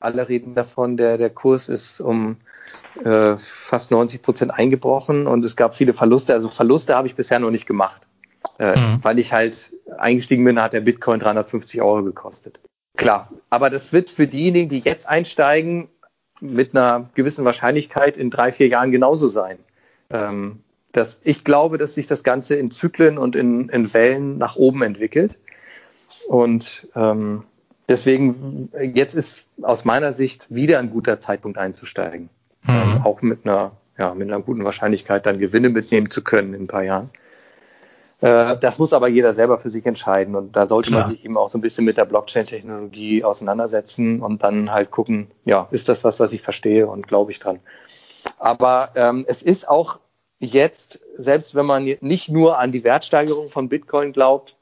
[0.00, 2.38] alle reden davon, der, der Kurs ist um
[3.04, 6.34] äh, fast 90 Prozent eingebrochen und es gab viele Verluste.
[6.34, 8.02] Also Verluste habe ich bisher noch nicht gemacht,
[8.58, 8.98] äh, mhm.
[9.02, 12.60] weil ich halt eingestiegen bin, hat der Bitcoin 350 Euro gekostet.
[12.96, 15.88] Klar, aber das wird für diejenigen, die jetzt einsteigen,
[16.40, 19.58] mit einer gewissen Wahrscheinlichkeit in drei, vier Jahren genauso sein.
[20.10, 20.60] Ähm,
[20.92, 24.82] das, ich glaube, dass sich das Ganze in Zyklen und in, in Wellen nach oben
[24.82, 25.38] entwickelt.
[26.28, 27.44] Und ähm,
[27.88, 32.30] deswegen, jetzt ist aus meiner Sicht wieder ein guter Zeitpunkt einzusteigen.
[32.64, 32.74] Mhm.
[32.74, 36.64] Ähm, auch mit einer, ja, mit einer guten Wahrscheinlichkeit dann Gewinne mitnehmen zu können in
[36.64, 37.10] ein paar Jahren.
[38.20, 40.34] Äh, das muss aber jeder selber für sich entscheiden.
[40.34, 41.02] Und da sollte Klar.
[41.02, 45.28] man sich eben auch so ein bisschen mit der Blockchain-Technologie auseinandersetzen und dann halt gucken,
[45.44, 47.60] ja, ist das was, was ich verstehe und glaube ich dran.
[48.38, 50.00] Aber ähm, es ist auch
[50.38, 54.56] jetzt, selbst wenn man nicht nur an die Wertsteigerung von Bitcoin glaubt,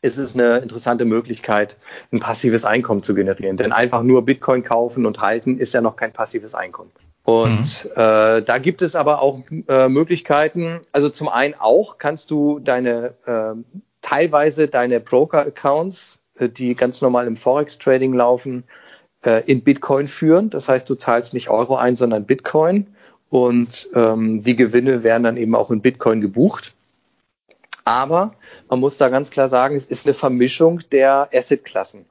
[0.00, 1.76] ist es eine interessante Möglichkeit,
[2.12, 3.56] ein passives Einkommen zu generieren.
[3.56, 6.90] Denn einfach nur Bitcoin kaufen und halten ist ja noch kein passives Einkommen.
[7.24, 7.90] Und mhm.
[7.92, 10.80] äh, da gibt es aber auch äh, Möglichkeiten.
[10.90, 13.54] Also zum einen auch kannst du deine äh,
[14.00, 18.64] teilweise deine Broker-Accounts, äh, die ganz normal im Forex-Trading laufen,
[19.24, 20.50] äh, in Bitcoin führen.
[20.50, 22.88] Das heißt, du zahlst nicht Euro ein, sondern Bitcoin.
[23.30, 26.74] Und ähm, die Gewinne werden dann eben auch in Bitcoin gebucht.
[27.84, 28.34] Aber
[28.68, 32.04] man muss da ganz klar sagen, es ist eine Vermischung der Asset-Klassen.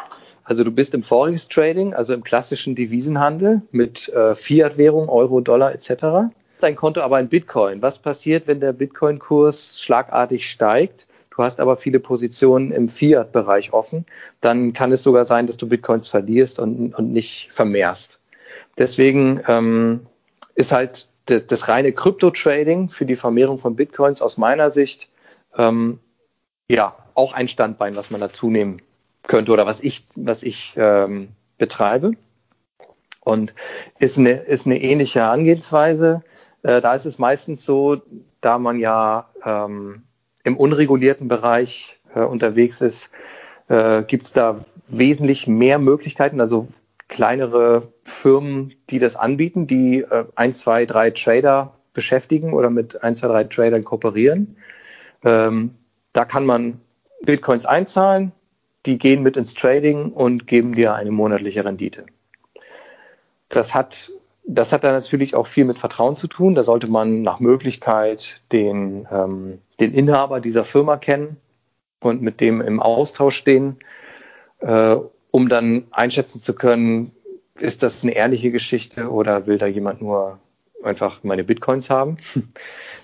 [0.44, 6.34] Also du bist im Forex-Trading, also im klassischen Devisenhandel mit äh, Fiat-Währung, Euro, Dollar etc.
[6.60, 7.82] Dein Konto aber in Bitcoin.
[7.82, 11.08] Was passiert, wenn der Bitcoin-Kurs schlagartig steigt?
[11.30, 14.06] Du hast aber viele Positionen im Fiat-Bereich offen.
[14.42, 18.20] Dann kann es sogar sein, dass du Bitcoins verlierst und, und nicht vermehrst.
[18.78, 20.02] Deswegen ähm,
[20.56, 25.10] ist halt das, das reine Krypto-Trading für die Vermehrung von Bitcoins aus meiner Sicht
[25.58, 26.00] ähm,
[26.70, 28.82] ja auch ein Standbein, was man dazu nehmen
[29.24, 32.12] könnte oder was ich, was ich ähm, betreibe.
[33.20, 33.54] Und
[34.00, 36.24] ist eine, ist eine ähnliche Herangehensweise.
[36.64, 38.02] Äh, da ist es meistens so,
[38.42, 40.04] da man ja ähm,
[40.44, 43.12] im unregulierten Bereich äh, unterwegs ist,
[43.68, 46.42] äh, gibt es da wesentlich mehr Möglichkeiten.
[46.42, 46.68] Also
[47.08, 53.16] kleinere Firmen, die das anbieten, die äh, ein, zwei, drei Trader beschäftigen oder mit ein,
[53.16, 54.58] zwei, drei Tradern kooperieren.
[55.24, 55.76] Ähm,
[56.14, 56.80] da kann man
[57.22, 58.32] Bitcoins einzahlen,
[58.86, 62.06] die gehen mit ins Trading und geben dir eine monatliche Rendite.
[63.50, 64.12] Das hat,
[64.46, 66.56] das hat dann natürlich auch viel mit Vertrauen zu tun.
[66.56, 71.38] Da sollte man nach Möglichkeit den, ähm, den Inhaber dieser Firma kennen
[72.00, 73.78] und mit dem im Austausch stehen.
[74.60, 74.98] Äh,
[75.32, 77.12] um dann einschätzen zu können,
[77.60, 80.40] ist das eine ehrliche Geschichte oder will da jemand nur
[80.84, 82.18] einfach meine Bitcoins haben?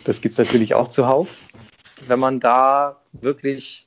[0.04, 1.38] Das gibt es natürlich auch zuhauf.
[2.08, 3.87] Wenn man da wirklich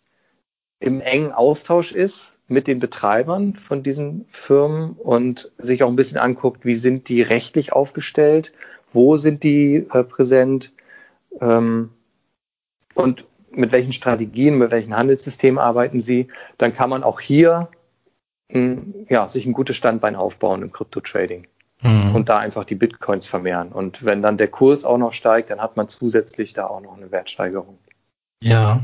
[0.80, 6.18] im engen Austausch ist mit den Betreibern von diesen Firmen und sich auch ein bisschen
[6.18, 8.52] anguckt, wie sind die rechtlich aufgestellt,
[8.90, 10.72] wo sind die äh, präsent
[11.40, 11.90] ähm,
[12.94, 17.68] und mit welchen Strategien, mit welchen Handelssystemen arbeiten sie, dann kann man auch hier
[19.08, 21.46] ja, sich ein gutes Standbein aufbauen im Krypto-Trading
[21.82, 22.14] mhm.
[22.14, 23.70] und da einfach die Bitcoins vermehren.
[23.70, 26.96] Und wenn dann der Kurs auch noch steigt, dann hat man zusätzlich da auch noch
[26.96, 27.78] eine Wertsteigerung.
[28.42, 28.82] Ja,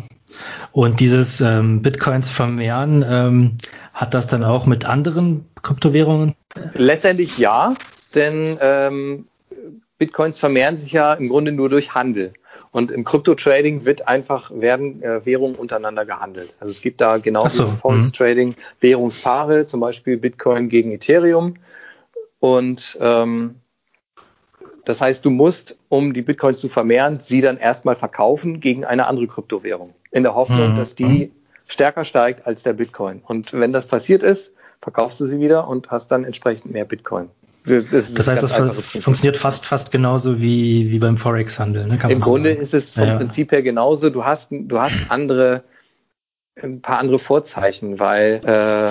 [0.72, 3.58] und dieses ähm, Bitcoins vermehren, ähm,
[3.94, 6.34] hat das dann auch mit anderen Kryptowährungen?
[6.74, 7.74] Letztendlich ja,
[8.14, 9.26] denn ähm,
[9.98, 12.34] Bitcoins vermehren sich ja im Grunde nur durch Handel.
[12.70, 16.56] Und im Krypto-Trading wird einfach werden äh, Währungen untereinander gehandelt.
[16.60, 18.54] Also es gibt da genau so, wie im Forex-Trading mhm.
[18.80, 21.54] Währungspaare, zum Beispiel Bitcoin gegen Ethereum.
[22.38, 23.54] Und ähm,
[24.86, 29.08] das heißt, du musst, um die Bitcoins zu vermehren, sie dann erstmal verkaufen gegen eine
[29.08, 29.94] andere Kryptowährung.
[30.12, 30.76] In der Hoffnung, mhm.
[30.76, 31.32] dass die
[31.66, 33.20] stärker steigt als der Bitcoin.
[33.26, 37.30] Und wenn das passiert ist, verkaufst du sie wieder und hast dann entsprechend mehr Bitcoin.
[37.64, 41.88] Das, das heißt, das funktioniert fast, fast genauso wie, wie beim Forex-Handel.
[41.88, 41.98] Ne?
[42.08, 42.62] Im Grunde sagen.
[42.62, 43.16] ist es vom ja.
[43.16, 44.08] Prinzip her genauso.
[44.08, 45.64] Du hast, du hast andere,
[46.62, 48.90] ein paar andere Vorzeichen, weil äh,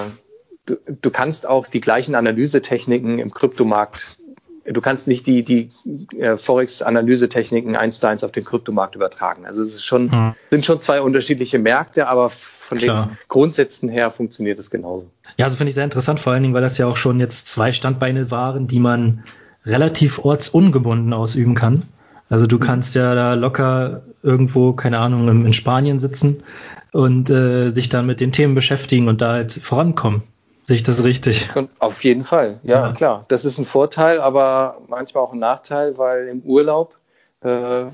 [0.65, 4.17] du, du kannst auch die gleichen Analysetechniken im Kryptomarkt
[4.65, 5.69] du kannst nicht die, die
[6.17, 9.45] äh, Forex-Analysetechniken eins zu eins auf den Kryptomarkt übertragen.
[9.45, 10.33] Also es ist schon, hm.
[10.51, 13.07] sind schon zwei unterschiedliche Märkte, aber von Klar.
[13.07, 15.11] den Grundsätzen her funktioniert es genauso.
[15.37, 17.47] Ja, also finde ich sehr interessant, vor allen Dingen, weil das ja auch schon jetzt
[17.47, 19.23] zwei Standbeine waren, die man
[19.65, 21.83] relativ ortsungebunden ausüben kann.
[22.29, 22.61] Also du mhm.
[22.61, 26.43] kannst ja da locker irgendwo, keine Ahnung, in Spanien sitzen
[26.91, 30.23] und äh, sich dann mit den Themen beschäftigen und da halt vorankommen.
[30.65, 31.55] Sehe ich das richtig?
[31.55, 33.25] Und auf jeden Fall, ja, ja, klar.
[33.27, 36.97] Das ist ein Vorteil, aber manchmal auch ein Nachteil, weil im Urlaub
[37.41, 37.85] äh,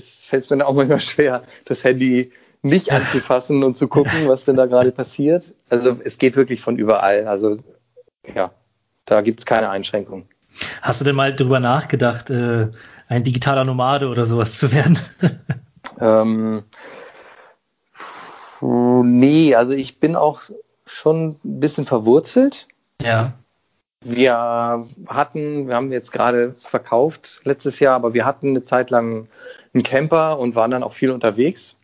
[0.00, 4.56] fällt es mir auch manchmal schwer, das Handy nicht anzufassen und zu gucken, was denn
[4.56, 5.54] da gerade passiert.
[5.68, 7.26] Also es geht wirklich von überall.
[7.26, 7.58] Also
[8.34, 8.50] ja,
[9.04, 10.26] da gibt es keine Einschränkungen.
[10.80, 12.68] Hast du denn mal drüber nachgedacht, äh,
[13.08, 14.98] ein digitaler Nomade oder sowas zu werden?
[16.00, 16.64] ähm,
[18.62, 20.40] nee, also ich bin auch
[20.96, 22.66] schon ein bisschen verwurzelt.
[23.02, 23.32] Ja.
[24.00, 29.28] wir hatten, wir haben jetzt gerade verkauft letztes Jahr, aber wir hatten eine Zeit lang
[29.74, 31.76] einen Camper und waren dann auch viel unterwegs.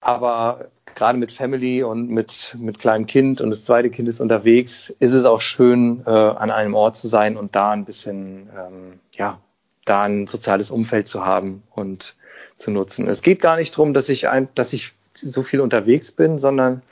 [0.00, 4.90] Aber gerade mit Family und mit, mit kleinem Kind und das zweite Kind ist unterwegs,
[5.00, 9.00] ist es auch schön, äh, an einem Ort zu sein und da ein bisschen, ähm,
[9.16, 9.40] ja,
[9.84, 12.14] da ein soziales Umfeld zu haben und
[12.58, 13.08] zu nutzen.
[13.08, 16.82] Es geht gar nicht darum, dass ich ein, dass ich so viel unterwegs bin, sondern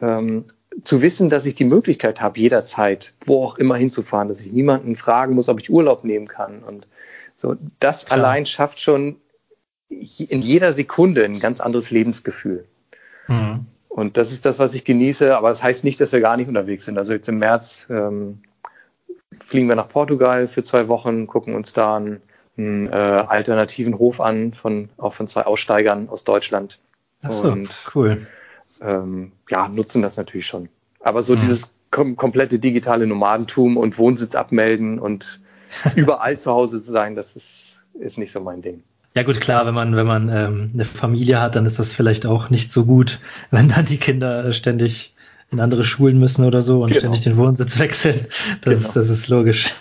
[0.00, 0.44] ähm,
[0.84, 4.96] zu wissen, dass ich die Möglichkeit habe, jederzeit, wo auch immer hinzufahren, dass ich niemanden
[4.96, 6.62] fragen muss, ob ich Urlaub nehmen kann.
[6.62, 6.86] Und
[7.36, 8.18] so, das Klar.
[8.18, 9.16] allein schafft schon
[9.88, 12.66] in jeder Sekunde ein ganz anderes Lebensgefühl.
[13.26, 13.66] Mhm.
[13.88, 16.48] Und das ist das, was ich genieße, aber das heißt nicht, dass wir gar nicht
[16.48, 16.98] unterwegs sind.
[16.98, 18.42] Also jetzt im März ähm,
[19.44, 22.20] fliegen wir nach Portugal für zwei Wochen, gucken uns da einen,
[22.56, 26.78] einen äh, alternativen Hof an, von, auch von zwei Aussteigern aus Deutschland.
[27.22, 28.26] Ach so, und, cool.
[28.80, 30.68] Ähm, ja, nutzen das natürlich schon.
[31.00, 31.40] Aber so mhm.
[31.40, 35.40] dieses kom komplette digitale Nomadentum und Wohnsitz abmelden und
[35.96, 38.82] überall zu Hause zu sein, das ist, ist nicht so mein Ding.
[39.14, 42.26] Ja gut, klar, wenn man, wenn man ähm, eine Familie hat, dann ist das vielleicht
[42.26, 45.14] auch nicht so gut, wenn dann die Kinder ständig
[45.50, 47.00] in andere Schulen müssen oder so und genau.
[47.00, 48.26] ständig den Wohnsitz wechseln.
[48.60, 48.94] Das, genau.
[48.94, 49.74] das ist logisch.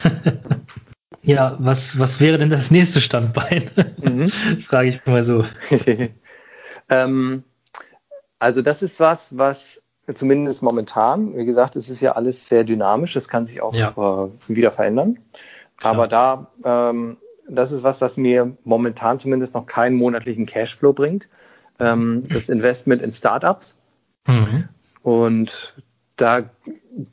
[1.24, 3.70] ja, was, was wäre denn das nächste Standbein?
[3.98, 4.30] Mhm.
[4.30, 5.46] Frage ich mal so.
[6.90, 7.44] ähm,
[8.40, 9.82] also das ist was, was
[10.14, 13.90] zumindest momentan, wie gesagt, es ist ja alles sehr dynamisch, es kann sich auch ja.
[13.90, 15.20] äh, wieder verändern.
[15.78, 15.94] Klar.
[15.94, 17.18] Aber da ähm,
[17.50, 21.30] das ist was, was mir momentan zumindest noch keinen monatlichen Cashflow bringt.
[21.80, 23.78] Ähm, das Investment in Startups.
[24.28, 24.68] Mhm.
[25.04, 25.74] Und
[26.16, 26.50] da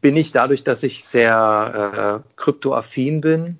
[0.01, 3.59] bin ich dadurch, dass ich sehr äh, kryptoaffin bin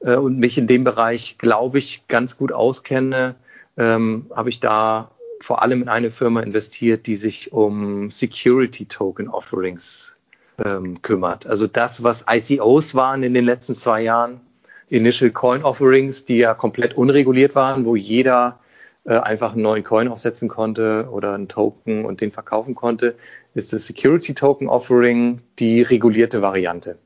[0.00, 3.36] äh, und mich in dem Bereich, glaube ich, ganz gut auskenne,
[3.76, 9.28] ähm, habe ich da vor allem in eine Firma investiert, die sich um Security Token
[9.28, 10.16] Offerings
[10.64, 11.46] ähm, kümmert.
[11.46, 14.40] Also das, was ICOs waren in den letzten zwei Jahren,
[14.88, 18.58] Initial Coin Offerings, die ja komplett unreguliert waren, wo jeder
[19.04, 23.14] äh, einfach einen neuen Coin aufsetzen konnte oder einen Token und den verkaufen konnte,
[23.54, 26.98] ist das Security Token Offering die regulierte Variante.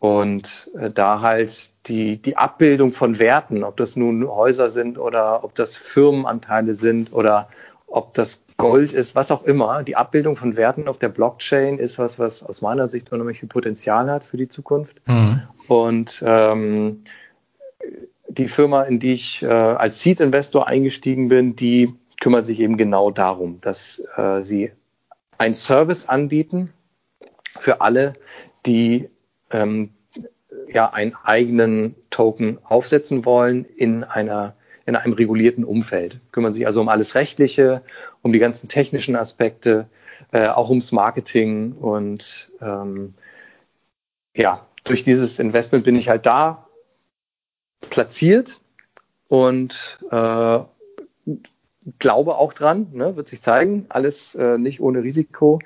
[0.00, 5.44] Und äh, da halt die, die Abbildung von Werten, ob das nun Häuser sind oder
[5.44, 7.48] ob das Firmenanteile sind oder
[7.86, 11.98] ob das Gold ist, was auch immer, die Abbildung von Werten auf der Blockchain ist
[11.98, 15.00] was, was aus meiner Sicht unheimlich viel Potenzial hat für die Zukunft.
[15.06, 15.42] Mhm.
[15.68, 17.04] Und ähm,
[18.28, 23.10] die Firma, in die ich äh, als Seed-Investor eingestiegen bin, die kümmert sich eben genau
[23.10, 24.72] darum, dass äh, sie
[25.38, 26.72] ein Service anbieten
[27.58, 28.14] für alle,
[28.66, 29.08] die
[29.50, 29.90] ähm,
[30.68, 34.54] ja einen eigenen Token aufsetzen wollen in einer
[34.86, 36.20] in einem regulierten Umfeld.
[36.32, 37.82] Kümmern sich also um alles Rechtliche,
[38.22, 39.86] um die ganzen technischen Aspekte,
[40.32, 43.14] äh, auch ums Marketing und ähm,
[44.34, 46.66] ja, durch dieses Investment bin ich halt da
[47.90, 48.60] platziert
[49.28, 50.58] und äh,
[51.98, 55.60] glaube auch dran, ne, wird sich zeigen, alles äh, nicht ohne Risiko,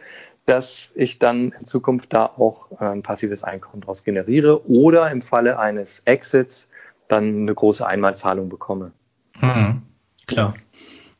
[0.46, 5.22] dass ich dann in Zukunft da auch äh, ein passives Einkommen daraus generiere oder im
[5.22, 6.70] Falle eines Exits
[7.08, 8.92] dann eine große Einmalzahlung bekomme.
[9.40, 9.82] Mhm,
[10.26, 10.54] klar.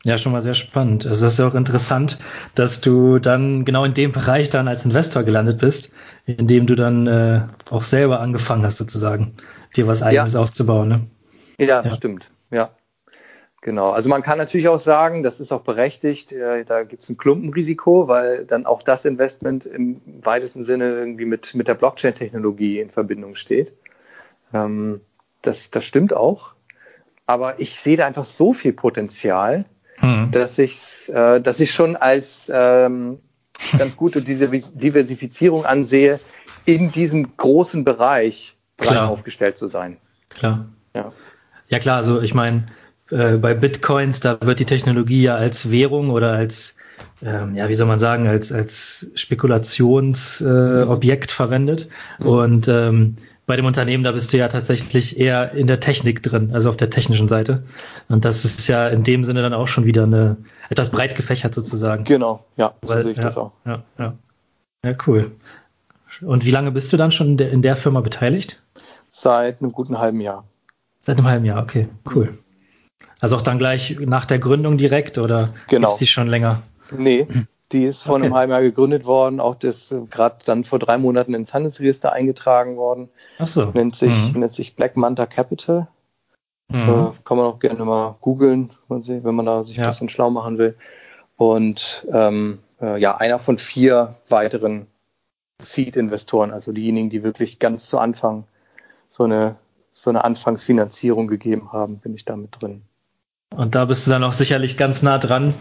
[0.04, 1.06] Ja, schon mal sehr spannend.
[1.06, 2.18] Also das ist ja auch interessant,
[2.54, 5.94] dass du dann genau in dem Bereich dann als Investor gelandet bist,
[6.26, 9.34] in dem du dann äh, auch selber angefangen hast, sozusagen,
[9.74, 10.40] dir was eigenes ja.
[10.40, 10.88] aufzubauen.
[10.88, 11.00] Ne?
[11.58, 12.30] Ja, ja, stimmt.
[12.50, 12.70] Ja.
[13.64, 13.92] Genau.
[13.92, 17.16] Also man kann natürlich auch sagen, das ist auch berechtigt, äh, da gibt es ein
[17.16, 22.90] Klumpenrisiko, weil dann auch das Investment im weitesten Sinne irgendwie mit, mit der Blockchain-Technologie in
[22.90, 23.72] Verbindung steht.
[24.52, 25.00] Ähm,
[25.40, 26.52] das, das stimmt auch.
[27.24, 29.64] Aber ich sehe da einfach so viel Potenzial,
[29.98, 30.30] mhm.
[30.30, 33.18] dass ich äh, dass ich schon als ähm,
[33.78, 36.20] ganz gute Diversifizierung ansehe,
[36.66, 39.96] in diesem großen Bereich breit aufgestellt zu sein.
[40.28, 40.66] Klar.
[40.94, 41.12] Ja,
[41.68, 42.66] ja klar, also ich meine,
[43.10, 46.76] äh, bei Bitcoins, da wird die Technologie ja als Währung oder als,
[47.22, 51.88] ähm, ja, wie soll man sagen, als, als Spekulationsobjekt äh, verwendet.
[52.18, 52.26] Mhm.
[52.26, 56.50] Und ähm, bei dem Unternehmen, da bist du ja tatsächlich eher in der Technik drin,
[56.54, 57.64] also auf der technischen Seite.
[58.08, 60.38] Und das ist ja in dem Sinne dann auch schon wieder eine
[60.70, 62.04] etwas breit gefächert sozusagen.
[62.04, 63.52] Genau, ja, so Weil, sehe ich ja, das auch.
[63.66, 64.14] Ja, ja.
[64.82, 65.32] ja, cool.
[66.22, 68.62] Und wie lange bist du dann schon in der, in der Firma beteiligt?
[69.10, 70.44] Seit einem guten halben Jahr.
[71.00, 72.38] Seit einem halben Jahr, okay, cool.
[73.20, 75.88] Also auch dann gleich nach der Gründung direkt oder genau.
[75.88, 76.62] gibt es die schon länger?
[76.90, 77.26] Nee,
[77.72, 78.24] die ist vor okay.
[78.24, 82.76] einem halben Jahr gegründet worden, auch das gerade dann vor drei Monaten ins Handelsregister eingetragen
[82.76, 83.08] worden.
[83.38, 83.66] Ach so.
[83.74, 84.40] Nennt sich, mhm.
[84.40, 85.88] nennt sich Black Manta Capital.
[86.68, 86.88] Mhm.
[86.88, 89.84] Äh, kann man auch gerne mal googeln, wenn man da sich ja.
[89.84, 90.76] ein bisschen schlau machen will.
[91.36, 94.86] Und ähm, äh, ja, einer von vier weiteren
[95.60, 98.44] Seed-Investoren, also diejenigen, die wirklich ganz zu Anfang
[99.10, 99.56] so eine,
[99.92, 102.82] so eine Anfangsfinanzierung gegeben haben, bin ich damit drin.
[103.56, 105.54] Und da bist du dann auch sicherlich ganz nah dran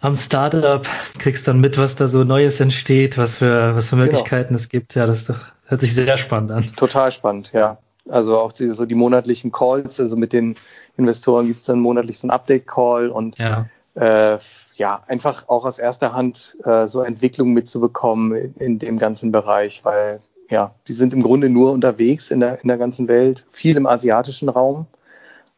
[0.00, 0.86] am Startup,
[1.18, 4.06] kriegst dann mit, was da so Neues entsteht, was für, was für genau.
[4.06, 4.58] Möglichkeiten genau.
[4.58, 4.94] es gibt.
[4.94, 6.72] Ja, das doch, hört sich sehr spannend an.
[6.76, 7.78] Total spannend, ja.
[8.08, 10.56] Also auch die, so die monatlichen Calls, also mit den
[10.96, 13.66] Investoren gibt es dann monatlich so einen Update-Call und ja.
[13.94, 14.38] Äh,
[14.76, 19.84] ja, einfach auch aus erster Hand äh, so Entwicklungen mitzubekommen in, in, dem ganzen Bereich,
[19.84, 23.76] weil ja, die sind im Grunde nur unterwegs in der, in der ganzen Welt, viel
[23.76, 24.86] im asiatischen Raum.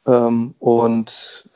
[0.07, 1.50] Ähm, und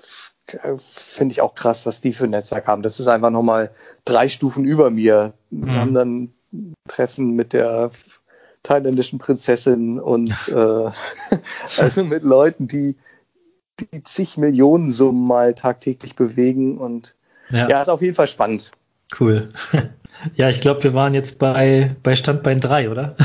[0.63, 2.83] äh, finde ich auch krass, was die für ein Netzwerk haben.
[2.83, 3.71] Das ist einfach nochmal
[4.05, 5.33] drei Stufen über mir.
[5.51, 5.77] Wir mhm.
[5.77, 6.33] haben dann
[6.89, 7.91] Treffen mit der
[8.63, 10.91] thailändischen Prinzessin und äh,
[11.79, 12.97] also mit Leuten, die
[13.93, 17.17] die zig Millionen Summen mal tagtäglich bewegen und
[17.51, 18.73] ja, ja ist auf jeden Fall spannend.
[19.19, 19.49] Cool.
[20.37, 23.17] Ja, ich glaube, wir waren jetzt bei, bei Standbein 3, oder?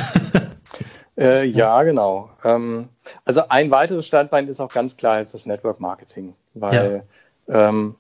[1.17, 2.31] äh, ja, genau.
[2.43, 2.89] Ähm,
[3.25, 7.03] also ein weiteres Standbein ist auch ganz klar jetzt das Network Marketing, weil
[7.47, 7.69] ja.
[7.69, 7.95] ähm,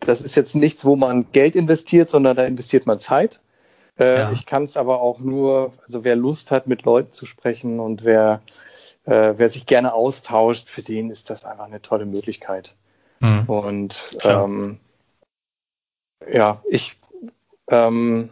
[0.00, 3.40] das ist jetzt nichts, wo man Geld investiert, sondern da investiert man Zeit.
[3.98, 4.32] Äh, ja.
[4.32, 8.04] Ich kann es aber auch nur, also wer Lust hat, mit Leuten zu sprechen und
[8.04, 8.42] wer,
[9.04, 12.74] äh, wer sich gerne austauscht, für den ist das einfach eine tolle Möglichkeit.
[13.20, 13.44] Mhm.
[13.46, 14.78] Und ähm,
[16.30, 16.96] ja, ich
[17.68, 18.30] ähm,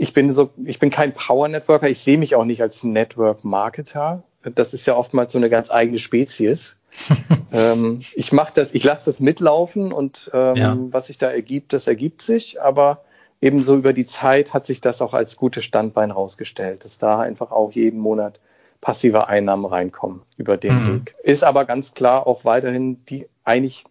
[0.00, 3.44] ich bin so, ich bin kein Power Networker, ich sehe mich auch nicht als Network
[3.44, 4.22] Marketer.
[4.42, 6.76] Das ist ja oftmals so eine ganz eigene Spezies.
[7.52, 10.76] ähm, ich mache das, ich lasse das mitlaufen und ähm, ja.
[10.90, 13.02] was sich da ergibt, das ergibt sich, aber
[13.40, 17.50] ebenso über die Zeit hat sich das auch als gutes Standbein rausgestellt, dass da einfach
[17.50, 18.40] auch jeden Monat
[18.80, 20.94] passive Einnahmen reinkommen über den mhm.
[21.00, 21.14] Weg.
[21.22, 23.84] Ist aber ganz klar auch weiterhin die eigentlich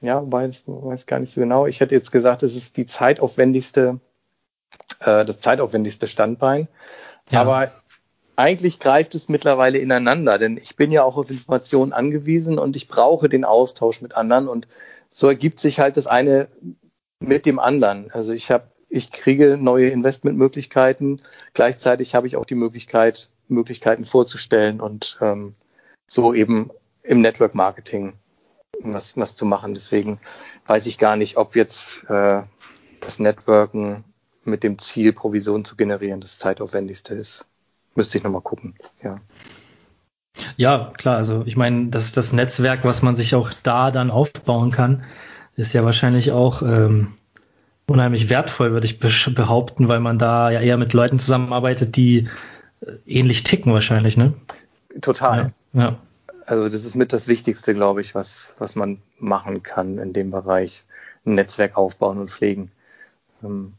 [0.00, 1.66] ja, weiß, weiß gar nicht so genau.
[1.66, 4.00] Ich hätte jetzt gesagt, es ist die zeitaufwendigste,
[5.00, 6.68] äh, das zeitaufwendigste Standbein.
[7.30, 7.40] Ja.
[7.40, 7.72] Aber
[8.36, 12.86] eigentlich greift es mittlerweile ineinander, denn ich bin ja auch auf Informationen angewiesen und ich
[12.86, 14.68] brauche den Austausch mit anderen und
[15.10, 16.48] so ergibt sich halt das eine
[17.20, 18.10] mit dem anderen.
[18.10, 21.22] Also ich habe, ich kriege neue Investmentmöglichkeiten,
[21.54, 25.54] gleichzeitig habe ich auch die Möglichkeit, Möglichkeiten vorzustellen und ähm,
[26.06, 26.70] so eben
[27.02, 28.14] im Network Marketing
[28.80, 29.74] was, was zu machen.
[29.74, 30.20] Deswegen
[30.66, 32.42] weiß ich gar nicht, ob jetzt äh,
[33.00, 34.04] das Networken
[34.44, 37.46] mit dem Ziel, Provision zu generieren, das zeitaufwendigste ist.
[37.96, 39.20] Müsste ich nochmal gucken, ja.
[40.56, 44.70] Ja, klar, also ich meine, das, das Netzwerk, was man sich auch da dann aufbauen
[44.70, 45.02] kann,
[45.56, 47.14] ist ja wahrscheinlich auch ähm,
[47.86, 52.28] unheimlich wertvoll, würde ich behaupten, weil man da ja eher mit Leuten zusammenarbeitet, die
[52.82, 54.34] äh, ähnlich ticken wahrscheinlich, ne?
[55.00, 55.52] Total.
[55.72, 55.98] Ja, ja
[56.46, 60.30] also das ist mit das Wichtigste, glaube ich, was, was man machen kann in dem
[60.30, 60.84] Bereich.
[61.26, 62.70] Ein Netzwerk aufbauen und pflegen.
[63.42, 63.72] Ähm,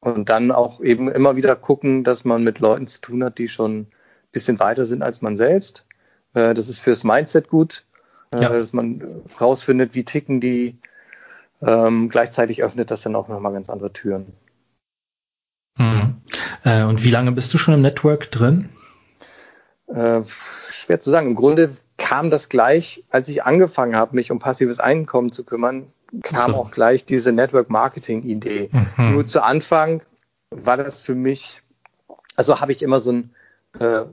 [0.00, 3.48] und dann auch eben immer wieder gucken, dass man mit Leuten zu tun hat, die
[3.48, 3.88] schon ein
[4.32, 5.86] bisschen weiter sind als man selbst.
[6.34, 7.84] Äh, das ist fürs Mindset gut,
[8.32, 8.48] äh, ja.
[8.50, 10.78] dass man rausfindet, wie ticken die.
[11.60, 14.32] Ähm, gleichzeitig öffnet das dann auch nochmal ganz andere Türen.
[15.76, 16.16] Mhm.
[16.64, 18.68] Äh, und wie lange bist du schon im Network drin?
[19.88, 20.22] Äh,
[20.70, 21.28] schwer zu sagen.
[21.28, 25.92] Im Grunde kam das gleich, als ich angefangen habe, mich um passives Einkommen zu kümmern,
[26.22, 26.56] kam so.
[26.56, 28.70] auch gleich diese Network Marketing Idee.
[28.96, 29.12] Mhm.
[29.12, 30.02] Nur zu Anfang
[30.50, 31.62] war das für mich,
[32.36, 33.34] also habe ich immer so ein
[33.78, 34.04] äh,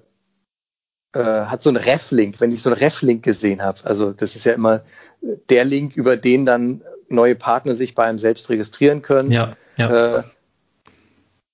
[1.14, 3.80] äh, hat so ein Ref-Link, wenn ich so ein Ref-Link gesehen habe.
[3.86, 4.82] Also das ist ja immer
[5.50, 9.32] der Link, über den dann neue Partner sich bei einem selbst registrieren können.
[9.32, 10.18] Ja, ja.
[10.18, 10.24] Äh,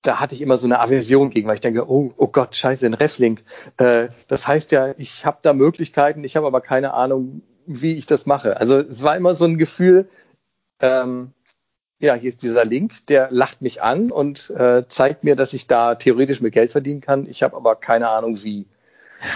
[0.02, 2.84] da hatte ich immer so eine Aversion gegen, weil ich denke, oh, oh Gott, scheiße,
[2.84, 3.44] ein Reflink.
[3.76, 8.06] Äh, das heißt ja, ich habe da Möglichkeiten, ich habe aber keine Ahnung, wie ich
[8.06, 8.56] das mache.
[8.56, 10.08] Also es war immer so ein Gefühl,
[10.82, 11.32] ähm,
[12.02, 15.68] ja, hier ist dieser Link, der lacht mich an und äh, zeigt mir, dass ich
[15.68, 17.28] da theoretisch mit Geld verdienen kann.
[17.28, 18.66] Ich habe aber keine Ahnung wie,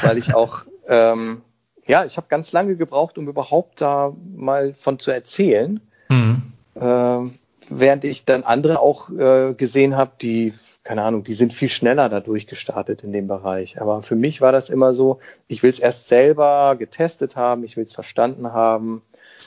[0.03, 1.43] weil ich auch, ähm,
[1.87, 5.81] ja, ich habe ganz lange gebraucht, um überhaupt da mal von zu erzählen.
[6.09, 6.43] Mhm.
[6.75, 11.69] Ähm, während ich dann andere auch äh, gesehen habe, die, keine Ahnung, die sind viel
[11.69, 13.81] schneller dadurch gestartet in dem Bereich.
[13.81, 17.77] Aber für mich war das immer so, ich will es erst selber getestet haben, ich
[17.77, 19.03] will es verstanden haben,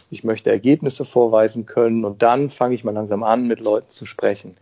[0.09, 4.05] ich möchte Ergebnisse vorweisen können und dann fange ich mal langsam an, mit Leuten zu
[4.05, 4.57] sprechen.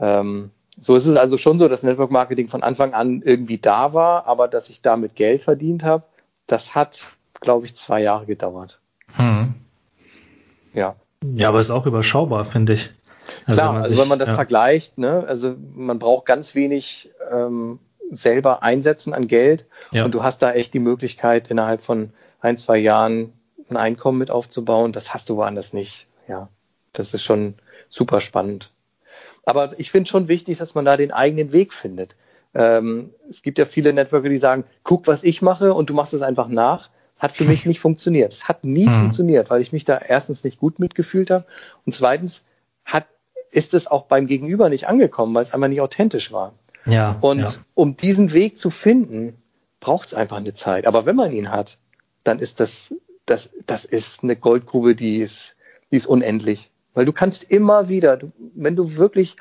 [0.00, 3.92] Ähm, so ist es also schon so, dass Network Marketing von Anfang an irgendwie da
[3.92, 6.04] war, aber dass ich damit Geld verdient habe,
[6.46, 8.80] das hat, glaube ich, zwei Jahre gedauert.
[9.14, 9.54] Hm.
[10.72, 10.96] Ja.
[11.34, 12.90] Ja, aber ist auch überschaubar, finde ich.
[13.46, 14.34] Also Klar, wenn also wenn man das ja.
[14.34, 17.78] vergleicht, ne, also man braucht ganz wenig ähm,
[18.10, 20.04] selber einsetzen an Geld ja.
[20.04, 23.32] und du hast da echt die Möglichkeit, innerhalb von ein, zwei Jahren
[23.72, 24.92] ein Einkommen mit aufzubauen.
[24.92, 26.06] Das hast du woanders nicht.
[26.28, 26.48] Ja,
[26.92, 27.54] das ist schon
[27.88, 28.70] super spannend.
[29.44, 32.16] Aber ich finde schon wichtig, dass man da den eigenen Weg findet.
[32.54, 36.14] Ähm, es gibt ja viele Networker, die sagen, guck, was ich mache und du machst
[36.14, 36.90] es einfach nach.
[37.18, 38.32] Hat für mich nicht funktioniert.
[38.32, 38.94] Es hat nie mhm.
[38.94, 41.44] funktioniert, weil ich mich da erstens nicht gut mitgefühlt habe
[41.86, 42.44] und zweitens
[42.84, 43.06] hat,
[43.50, 46.54] ist es auch beim Gegenüber nicht angekommen, weil es einfach nicht authentisch war.
[46.84, 47.52] Ja, und ja.
[47.74, 49.36] um diesen Weg zu finden,
[49.80, 50.86] braucht es einfach eine Zeit.
[50.86, 51.78] Aber wenn man ihn hat,
[52.24, 52.94] dann ist das,
[53.32, 55.56] das, das ist eine Goldgrube, die ist,
[55.90, 56.70] die ist unendlich.
[56.92, 59.36] Weil du kannst immer wieder, du, wenn du wirklich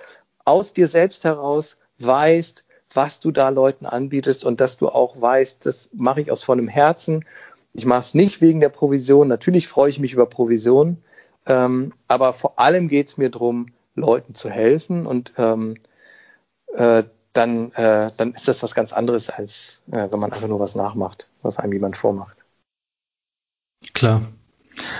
[0.46, 2.64] aus dir selbst heraus weißt,
[2.94, 6.70] was du da Leuten anbietest und dass du auch weißt, das mache ich aus vollem
[6.70, 7.26] Herzen.
[7.74, 9.28] Ich mache es nicht wegen der Provision.
[9.28, 10.98] Natürlich freue ich mich über Provision,
[11.46, 15.76] ähm, aber vor allem geht es mir darum, Leuten zu helfen und ähm,
[16.74, 20.62] äh, dann, äh, dann ist das was ganz anderes, als äh, wenn man einfach nur
[20.62, 22.41] was nachmacht, was einem jemand vormacht.
[24.02, 24.24] Klar.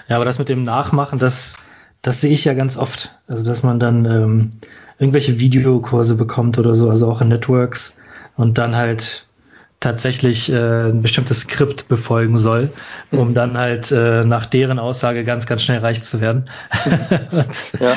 [0.10, 1.56] Ja, aber das mit dem Nachmachen, das,
[2.04, 3.10] das sehe ich ja ganz oft.
[3.26, 4.50] Also, dass man dann ähm,
[5.00, 7.96] irgendwelche Videokurse bekommt oder so, also auch in Networks
[8.38, 9.26] und dann halt
[9.82, 12.70] tatsächlich äh, ein bestimmtes Skript befolgen soll,
[13.12, 13.34] um mhm.
[13.34, 16.50] dann halt äh, nach deren Aussage ganz, ganz schnell reich zu werden.
[17.32, 17.96] und, ja.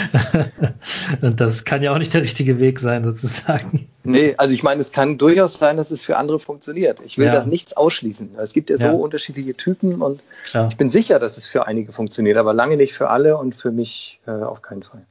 [1.21, 3.87] und das kann ja auch nicht der richtige Weg sein, sozusagen.
[4.03, 7.01] Nee, also ich meine, es kann durchaus sein, dass es für andere funktioniert.
[7.05, 7.35] Ich will ja.
[7.35, 8.31] das nichts ausschließen.
[8.39, 8.93] Es gibt ja so ja.
[8.93, 10.69] unterschiedliche Typen und Klar.
[10.71, 13.71] ich bin sicher, dass es für einige funktioniert, aber lange nicht für alle und für
[13.71, 15.05] mich äh, auf keinen Fall.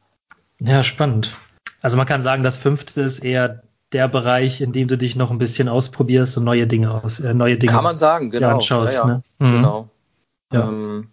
[0.59, 1.34] Ja, spannend.
[1.84, 3.61] Also man kann sagen, das fünfte ist eher
[3.93, 7.33] der Bereich, in dem du dich noch ein bisschen ausprobierst und neue Dinge aus, äh,
[7.33, 8.55] neue Dinge Kann man sagen, genau.
[8.55, 8.95] anschaust.
[8.95, 9.07] Ja, ja.
[9.07, 9.21] Ne?
[9.39, 9.51] Mhm.
[9.53, 9.89] Genau.
[10.51, 10.67] Ja.
[10.67, 11.07] Ähm,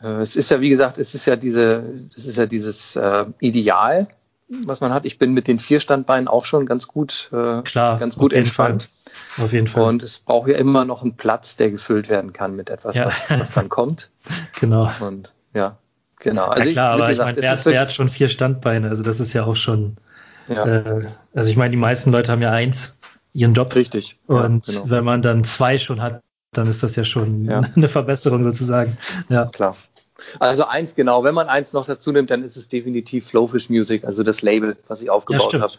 [0.00, 1.84] äh, es ist ja, wie gesagt, es ist ja diese,
[2.16, 4.08] es ist ja dieses äh, Ideal,
[4.48, 5.06] was man hat.
[5.06, 8.84] Ich bin mit den vier Standbeinen auch schon ganz gut, äh, Klar, ganz gut entspannt.
[8.84, 9.44] Fall.
[9.44, 9.84] Auf jeden Fall.
[9.84, 13.06] Und es braucht ja immer noch einen Platz, der gefüllt werden kann mit etwas, ja.
[13.06, 14.10] was, was dann kommt.
[14.60, 14.90] genau.
[15.00, 15.78] Und ja,
[16.18, 16.46] genau.
[16.46, 18.88] Also ja, klar, ich, aber gesagt, ich meine, wer, wer hat schon vier Standbeine?
[18.88, 19.96] Also das ist ja auch schon
[20.48, 20.66] ja.
[20.66, 22.96] Äh, also ich meine, die meisten Leute haben ja eins,
[23.32, 23.74] ihren Job.
[23.74, 24.18] Richtig.
[24.26, 24.90] Und ja, genau.
[24.90, 26.22] wenn man dann zwei schon hat,
[26.52, 27.60] dann ist das ja schon ja.
[27.76, 28.98] eine Verbesserung sozusagen.
[29.28, 29.46] Ja.
[29.46, 29.76] Klar.
[30.40, 34.04] Also eins genau, wenn man eins noch dazu nimmt, dann ist es definitiv Flowfish Music,
[34.04, 35.72] also das Label, was ich aufgebaut ja, habe,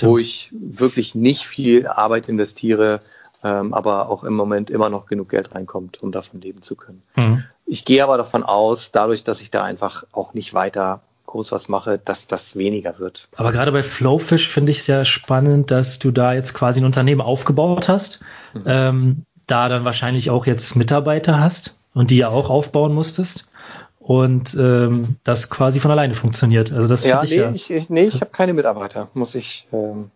[0.00, 2.98] wo ich wirklich nicht viel Arbeit investiere,
[3.44, 7.02] ähm, aber auch im Moment immer noch genug Geld reinkommt, um davon leben zu können.
[7.14, 7.44] Mhm.
[7.66, 11.02] Ich gehe aber davon aus, dadurch, dass ich da einfach auch nicht weiter
[11.34, 13.28] groß was mache, dass das weniger wird.
[13.34, 17.20] Aber gerade bei Flowfish finde ich sehr spannend, dass du da jetzt quasi ein Unternehmen
[17.20, 18.20] aufgebaut hast,
[18.54, 18.62] mhm.
[18.66, 23.46] ähm, da dann wahrscheinlich auch jetzt Mitarbeiter hast und die ja auch aufbauen musstest
[23.98, 26.72] und ähm, das quasi von alleine funktioniert.
[26.72, 29.66] Also das ja, ich nee, ja, ich, ich, nee, ich habe keine Mitarbeiter, muss ich
[29.72, 30.12] ähm,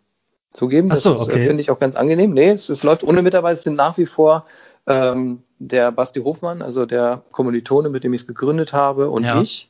[0.53, 0.89] zugeben.
[0.89, 1.47] Das so, okay.
[1.47, 2.33] finde ich auch ganz angenehm.
[2.33, 4.47] Nee, es, es läuft ohne Mitarbeiter, es sind nach wie vor
[4.87, 9.43] ähm, der Basti Hofmann, also der Kommilitone, mit dem ich es gegründet habe, und ja.
[9.43, 9.69] ich.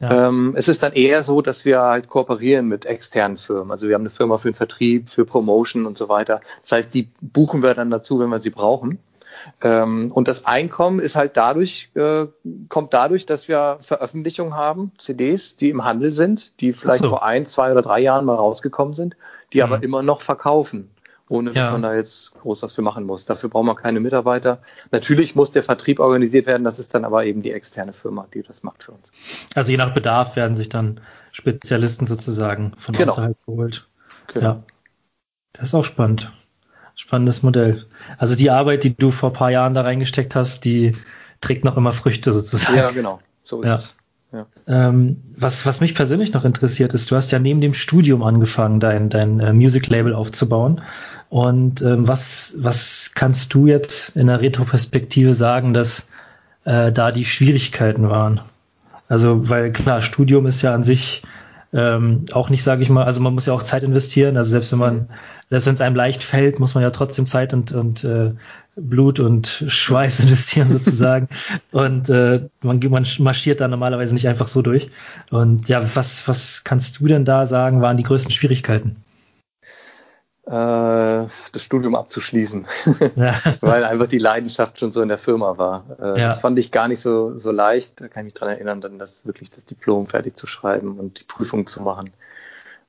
[0.00, 3.70] Ähm, es ist dann eher so, dass wir halt kooperieren mit externen Firmen.
[3.70, 6.40] Also wir haben eine Firma für den Vertrieb, für Promotion und so weiter.
[6.62, 8.98] Das heißt, die buchen wir dann dazu, wenn wir sie brauchen.
[9.62, 12.26] Ähm, und das Einkommen ist halt dadurch, äh,
[12.68, 17.10] kommt dadurch, dass wir Veröffentlichungen haben, CDs, die im Handel sind, die vielleicht so.
[17.10, 19.16] vor ein, zwei oder drei Jahren mal rausgekommen sind,
[19.52, 19.64] die mhm.
[19.64, 20.90] aber immer noch verkaufen
[21.30, 21.62] ohne ja.
[21.62, 23.24] dass man da jetzt groß was für machen muss.
[23.24, 24.60] Dafür braucht man keine Mitarbeiter.
[24.90, 28.42] Natürlich muss der Vertrieb organisiert werden, das ist dann aber eben die externe Firma, die
[28.42, 29.10] das macht für uns.
[29.54, 31.00] Also je nach Bedarf werden sich dann
[31.32, 33.12] Spezialisten sozusagen von genau.
[33.12, 33.88] außerhalb geholt.
[34.26, 34.46] Genau.
[34.46, 34.62] Ja.
[35.52, 36.32] Das ist auch spannend.
[36.96, 37.86] Spannendes Modell.
[38.18, 40.96] Also die Arbeit, die du vor ein paar Jahren da reingesteckt hast, die
[41.40, 42.76] trägt noch immer Früchte sozusagen.
[42.76, 43.20] Ja, genau.
[43.44, 43.76] So ist ja.
[43.76, 43.94] es.
[44.68, 48.78] Ähm, was, was mich persönlich noch interessiert ist, du hast ja neben dem Studium angefangen,
[48.78, 50.82] dein, dein äh, Music Label aufzubauen.
[51.28, 56.08] Und ähm, was, was kannst du jetzt in der Retroperspektive sagen, dass
[56.64, 58.40] äh, da die Schwierigkeiten waren?
[59.08, 61.22] Also, weil klar, Studium ist ja an sich
[61.72, 64.36] ähm, auch nicht, sage ich mal, also man muss ja auch Zeit investieren.
[64.36, 65.06] Also selbst wenn man, mhm.
[65.50, 68.34] selbst wenn es einem leicht fällt, muss man ja trotzdem Zeit und, und äh,
[68.76, 71.28] Blut und Schweiß investieren sozusagen.
[71.70, 74.90] und äh, man, man marschiert da normalerweise nicht einfach so durch.
[75.30, 78.96] Und ja, was, was kannst du denn da sagen, waren die größten Schwierigkeiten?
[80.50, 82.66] Äh, das Studium abzuschließen,
[83.14, 83.40] ja.
[83.60, 85.84] weil einfach die Leidenschaft schon so in der Firma war.
[86.00, 86.28] Äh, ja.
[86.30, 88.00] Das fand ich gar nicht so, so leicht.
[88.00, 91.20] Da kann ich mich dran erinnern, dann das wirklich das Diplom fertig zu schreiben und
[91.20, 92.10] die Prüfung zu machen.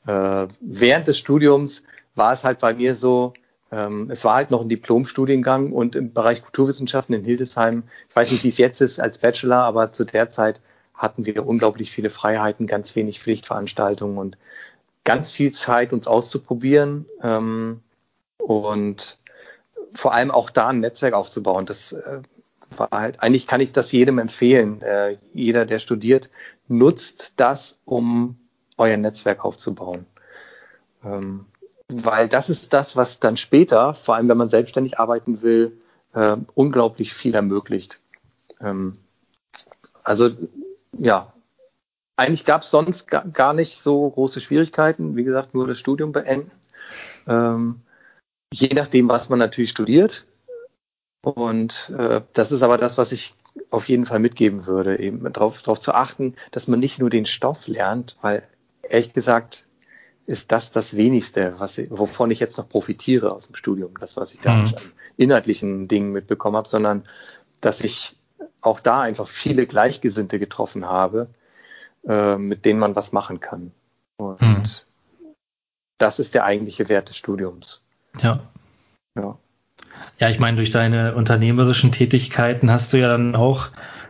[0.08, 1.84] Äh, während des Studiums
[2.16, 3.34] war es halt bei mir so,
[3.72, 8.32] ähm, es war halt noch ein Diplomstudiengang und im Bereich Kulturwissenschaften in Hildesheim, ich weiß
[8.32, 10.62] nicht, wie es jetzt ist als Bachelor, aber zu der Zeit
[10.96, 14.38] hatten wir unglaublich viele Freiheiten, ganz wenig Pflichtveranstaltungen und
[15.04, 17.82] ganz viel Zeit, uns auszuprobieren ähm,
[18.38, 19.18] und
[19.94, 21.66] vor allem auch da ein Netzwerk aufzubauen.
[21.66, 22.22] Das äh,
[22.76, 24.82] war halt, eigentlich kann ich das jedem empfehlen.
[24.82, 26.30] Äh, jeder, der studiert,
[26.68, 28.38] nutzt das, um
[28.78, 30.06] euer Netzwerk aufzubauen.
[31.04, 31.46] Ähm,
[31.88, 35.82] weil das ist das, was dann später, vor allem wenn man selbstständig arbeiten will,
[36.14, 38.00] äh, unglaublich viel ermöglicht.
[38.62, 38.94] Ähm,
[40.04, 40.30] also
[40.98, 41.34] ja,
[42.22, 45.16] eigentlich gab es sonst gar, gar nicht so große Schwierigkeiten.
[45.16, 46.52] Wie gesagt, nur das Studium beenden.
[47.28, 47.82] Ähm,
[48.54, 50.26] je nachdem, was man natürlich studiert.
[51.24, 53.34] Und äh, das ist aber das, was ich
[53.70, 57.26] auf jeden Fall mitgeben würde, eben darauf, darauf zu achten, dass man nicht nur den
[57.26, 58.44] Stoff lernt, weil
[58.84, 59.66] ehrlich gesagt
[60.28, 64.34] ist das das wenigste, was, wovon ich jetzt noch profitiere aus dem Studium, das, was
[64.34, 64.66] ich da mhm.
[64.66, 64.74] an
[65.18, 67.04] inhaltlichen Dingen mitbekommen habe, sondern
[67.60, 68.16] dass ich
[68.62, 71.28] auch da einfach viele Gleichgesinnte getroffen habe,
[72.08, 73.72] äh, mit denen man was machen kann.
[74.18, 74.64] Und mhm.
[75.98, 77.82] das ist der eigentliche Wert des Studiums.
[78.22, 78.40] Ja.
[79.16, 79.38] Ja.
[80.20, 83.70] Ja, ich meine, durch deine unternehmerischen Tätigkeiten hast du ja dann auch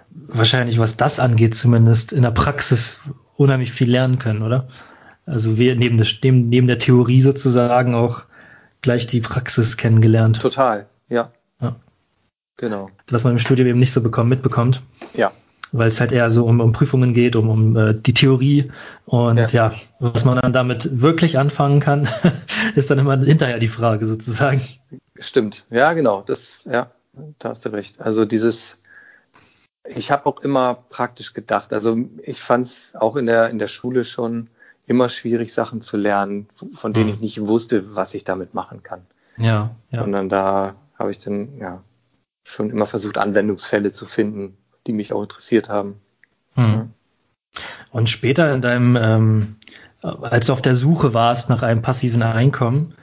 [0.10, 3.00] wahrscheinlich, was das angeht, zumindest in der Praxis
[3.36, 4.68] unheimlich viel lernen können, oder?
[5.26, 8.24] Also wir neben der, neben, der Theorie sozusagen auch
[8.82, 10.42] gleich die Praxis kennengelernt.
[10.42, 11.32] Total, ja.
[11.62, 11.76] ja.
[12.58, 12.90] Genau.
[13.10, 14.82] Was man im Studium eben nicht so bekommen, mitbekommt.
[15.14, 15.32] Ja.
[15.72, 18.72] Weil es halt eher so um, um Prüfungen geht, um, um äh, die Theorie.
[19.06, 19.48] Und ja.
[19.48, 22.08] ja, was man dann damit wirklich anfangen kann,
[22.76, 24.62] ist dann immer hinterher die Frage sozusagen.
[25.18, 26.24] Stimmt, ja, genau.
[26.26, 26.92] Das, ja,
[27.40, 28.02] da hast du recht.
[28.02, 28.80] Also dieses,
[29.86, 31.74] ich habe auch immer praktisch gedacht.
[31.74, 34.50] Also ich fand es auch in der, in der Schule schon
[34.88, 37.14] immer schwierig, Sachen zu lernen, von denen mhm.
[37.14, 39.06] ich nicht wusste, was ich damit machen kann.
[39.38, 40.02] Ja, ja.
[40.02, 41.84] Sondern da habe ich dann ja
[42.44, 44.58] schon immer versucht, Anwendungsfälle zu finden,
[44.88, 46.00] die mich auch interessiert haben.
[46.56, 46.92] Mhm.
[47.92, 49.56] Und später in deinem, ähm,
[50.02, 52.96] als du auf der Suche warst nach einem passiven Einkommen,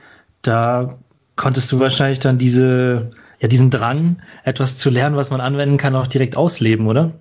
[0.43, 0.99] da
[1.37, 5.95] konntest du wahrscheinlich dann diese, ja, diesen Drang, etwas zu lernen, was man anwenden kann,
[5.95, 7.13] auch direkt ausleben, oder?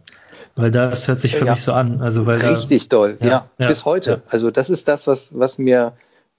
[0.55, 1.51] Weil das hört sich für ja.
[1.51, 2.01] mich so an.
[2.01, 4.23] Also weil Richtig da, doll, ja, ja, bis heute.
[4.29, 5.93] Also das ist das, was, was mir,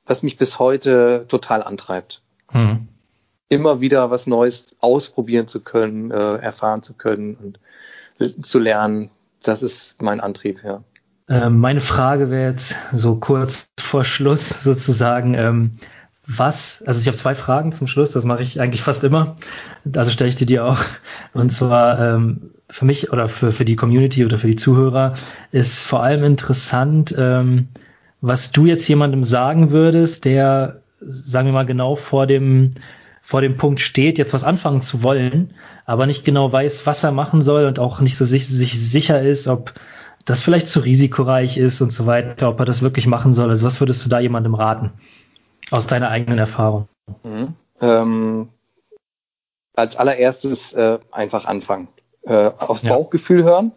[0.07, 2.21] was mich bis heute total antreibt.
[2.51, 2.89] Hm.
[3.49, 7.61] Immer wieder was Neues ausprobieren zu können, äh, erfahren zu können und
[8.43, 9.11] zu lernen.
[9.43, 10.83] Das ist mein Antrieb, ja.
[11.29, 15.73] Ähm, meine Frage wäre jetzt so kurz vor Schluss sozusagen, ähm,
[16.27, 19.37] was, also ich habe zwei Fragen zum Schluss, das mache ich eigentlich fast immer,
[19.95, 20.79] also stelle ich dir die auch.
[21.35, 25.15] Und zwar, ähm, für mich oder für, für die Community oder für die Zuhörer
[25.53, 27.15] ist vor allem interessant,
[28.21, 32.73] was du jetzt jemandem sagen würdest, der, sagen wir mal, genau vor dem,
[33.29, 35.53] vor dem Punkt steht, jetzt was anfangen zu wollen,
[35.85, 39.21] aber nicht genau weiß, was er machen soll und auch nicht so sich, sich sicher
[39.21, 39.75] ist, ob
[40.25, 43.51] das vielleicht zu risikoreich ist und so weiter, ob er das wirklich machen soll.
[43.51, 44.93] Also was würdest du da jemandem raten?
[45.71, 46.89] Aus deiner eigenen Erfahrung.
[47.23, 47.53] Mhm.
[47.83, 48.49] Ähm,
[49.77, 51.89] als allererstes äh, einfach anfangen
[52.23, 52.95] äh, aufs ja.
[52.95, 53.73] Bauchgefühl hören,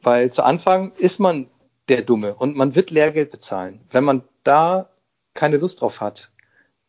[0.00, 1.48] weil zu Anfang ist man
[1.90, 3.82] der Dumme und man wird Lehrgeld bezahlen.
[3.90, 4.88] Wenn man da
[5.34, 6.30] keine Lust drauf hat,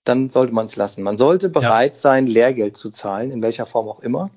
[0.10, 1.04] dann sollte man es lassen.
[1.04, 2.00] Man sollte bereit ja.
[2.00, 4.32] sein, Lehrgeld zu zahlen, in welcher Form auch immer.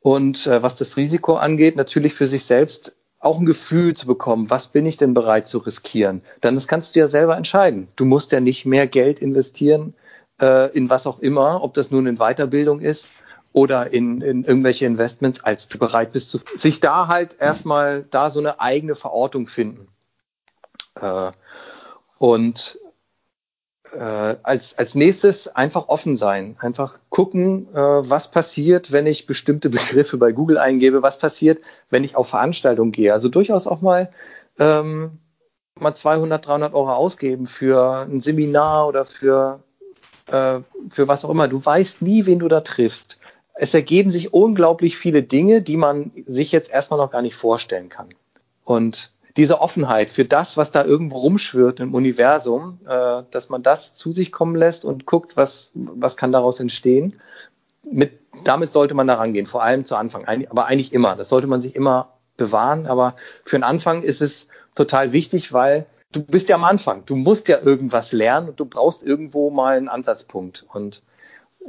[0.00, 4.50] Und äh, was das Risiko angeht, natürlich für sich selbst auch ein Gefühl zu bekommen,
[4.50, 6.22] was bin ich denn bereit zu riskieren?
[6.40, 7.88] Dann das kannst du ja selber entscheiden.
[7.96, 9.94] Du musst ja nicht mehr Geld investieren
[10.40, 13.10] äh, in was auch immer, ob das nun in Weiterbildung ist
[13.52, 18.30] oder in, in irgendwelche Investments, als du bereit bist, zu, sich da halt erstmal da
[18.30, 19.86] so eine eigene Verortung finden.
[21.00, 21.30] Äh,
[22.18, 22.79] und
[23.92, 29.70] äh, als, als nächstes einfach offen sein, einfach gucken, äh, was passiert, wenn ich bestimmte
[29.70, 31.60] Begriffe bei Google eingebe, was passiert,
[31.90, 33.12] wenn ich auf Veranstaltungen gehe.
[33.12, 34.10] Also durchaus auch mal
[34.58, 35.18] ähm,
[35.78, 39.62] mal 200, 300 Euro ausgeben für ein Seminar oder für
[40.30, 40.60] äh,
[40.90, 41.48] für was auch immer.
[41.48, 43.20] Du weißt nie, wen du da triffst
[43.62, 47.90] es ergeben sich unglaublich viele Dinge, die man sich jetzt erstmal noch gar nicht vorstellen
[47.90, 48.08] kann.
[48.64, 53.94] Und diese Offenheit für das, was da irgendwo rumschwirrt im Universum, äh, dass man das
[53.94, 57.20] zu sich kommen lässt und guckt, was, was kann daraus entstehen.
[57.82, 61.16] Mit, damit sollte man da rangehen, vor allem zu Anfang, aber eigentlich immer.
[61.16, 62.86] Das sollte man sich immer bewahren.
[62.86, 67.04] Aber für den Anfang ist es total wichtig, weil du bist ja am Anfang.
[67.06, 70.66] Du musst ja irgendwas lernen und du brauchst irgendwo mal einen Ansatzpunkt.
[70.72, 71.02] Und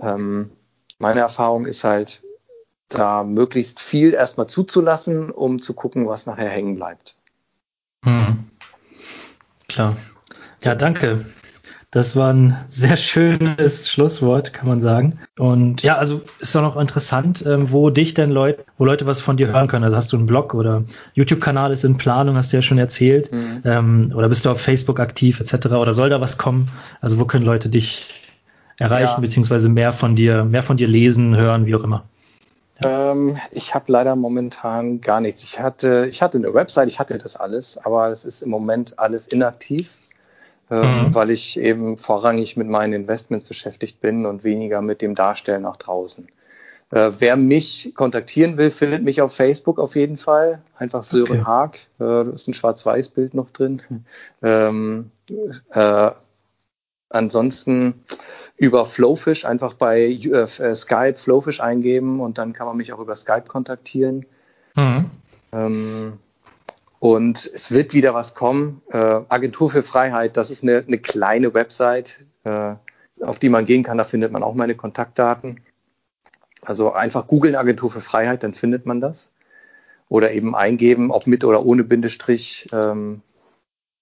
[0.02, 0.52] ähm,
[0.98, 2.24] meine Erfahrung ist halt,
[2.90, 7.16] da möglichst viel erstmal zuzulassen, um zu gucken, was nachher hängen bleibt.
[8.04, 8.46] Hm.
[9.68, 9.96] Klar.
[10.64, 11.26] Ja, danke.
[11.94, 15.20] Das war ein sehr schönes Schlusswort, kann man sagen.
[15.38, 19.20] Und ja, also ist auch noch interessant, ähm, wo dich denn Leute, wo Leute was
[19.20, 19.84] von dir hören können.
[19.84, 20.86] Also hast du einen Blog oder
[21.16, 23.30] YouTube-Kanal ist in Planung, hast du ja schon erzählt.
[23.34, 24.14] Mhm.
[24.16, 25.68] Oder bist du auf Facebook aktiv etc.
[25.68, 26.70] Oder soll da was kommen?
[27.02, 28.08] Also wo können Leute dich
[28.78, 29.20] erreichen, ja.
[29.20, 32.06] beziehungsweise mehr von dir, mehr von dir lesen, hören, wie auch immer.
[32.84, 35.44] Ähm, ich habe leider momentan gar nichts.
[35.44, 38.98] Ich hatte, ich hatte eine Website, ich hatte das alles, aber es ist im Moment
[38.98, 39.98] alles inaktiv,
[40.70, 41.16] ähm, mhm.
[41.16, 45.78] weil ich eben vorrangig mit meinen Investments beschäftigt bin und weniger mit dem Darstellen nach
[45.78, 46.28] draußen.
[46.92, 50.62] Äh, wer mich kontaktieren will, findet mich auf Facebook auf jeden Fall.
[50.78, 51.44] Einfach Sören okay.
[51.46, 51.76] Haag.
[52.00, 53.82] Äh, da ist ein Schwarz-Weiß-Bild noch drin.
[54.44, 55.12] Ähm,
[55.70, 56.12] äh,
[57.10, 58.04] ansonsten
[58.62, 63.16] über Flowfish einfach bei äh, Skype Flowfish eingeben und dann kann man mich auch über
[63.16, 64.28] Skype kontaktieren.
[64.76, 65.10] Mhm.
[65.52, 66.14] Ähm,
[67.00, 68.84] und es wird wieder was kommen.
[68.92, 72.76] Äh, Agentur für Freiheit, das ist eine, eine kleine Website, äh,
[73.22, 73.98] auf die man gehen kann.
[73.98, 75.62] Da findet man auch meine Kontaktdaten.
[76.62, 79.32] Also einfach googeln Agentur für Freiheit, dann findet man das.
[80.08, 83.24] Oder eben eingeben, ob mit oder ohne Bindestrich, ähm,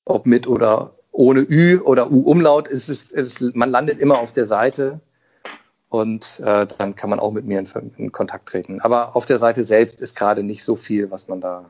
[0.03, 2.69] ob mit oder ohne Ü oder U-Umlaut.
[2.69, 5.01] Ist es, ist, man landet immer auf der Seite
[5.89, 7.67] und äh, dann kann man auch mit mir in,
[7.97, 8.79] in, Kontakt treten.
[8.79, 11.69] Aber auf der Seite selbst ist gerade nicht so viel, was man da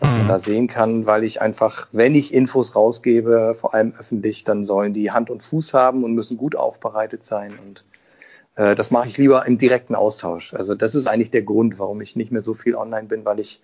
[0.00, 0.18] was mhm.
[0.18, 4.64] man da sehen kann, weil ich einfach, wenn ich Infos rausgebe, vor allem öffentlich, dann
[4.64, 7.84] sollen die Hand und Fuß haben und müssen gut aufbereitet sein und
[8.56, 10.54] äh, das mache ich lieber im direkten Austausch.
[10.54, 13.38] Also das ist eigentlich der Grund, warum ich nicht mehr so viel online bin, weil
[13.38, 13.62] ich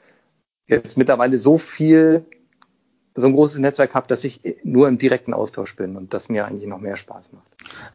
[0.66, 2.24] jetzt mittlerweile so viel,
[3.18, 6.46] so ein großes Netzwerk habe, dass ich nur im direkten Austausch bin und das mir
[6.46, 7.46] eigentlich noch mehr Spaß macht.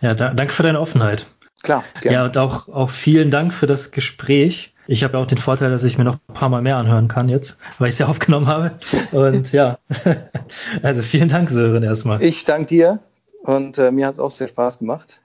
[0.02, 1.26] Ja, da, danke für deine Offenheit.
[1.62, 1.84] Klar.
[2.02, 2.18] Gerne.
[2.18, 4.74] Ja, und auch, auch vielen Dank für das Gespräch.
[4.86, 7.08] Ich habe ja auch den Vorteil, dass ich mir noch ein paar Mal mehr anhören
[7.08, 8.72] kann jetzt, weil ich es ja aufgenommen habe.
[9.12, 9.80] Und ja,
[10.84, 12.22] also vielen Dank, Sören, erstmal.
[12.22, 13.00] Ich danke dir
[13.44, 15.22] und äh, mir hat es auch sehr Spaß gemacht.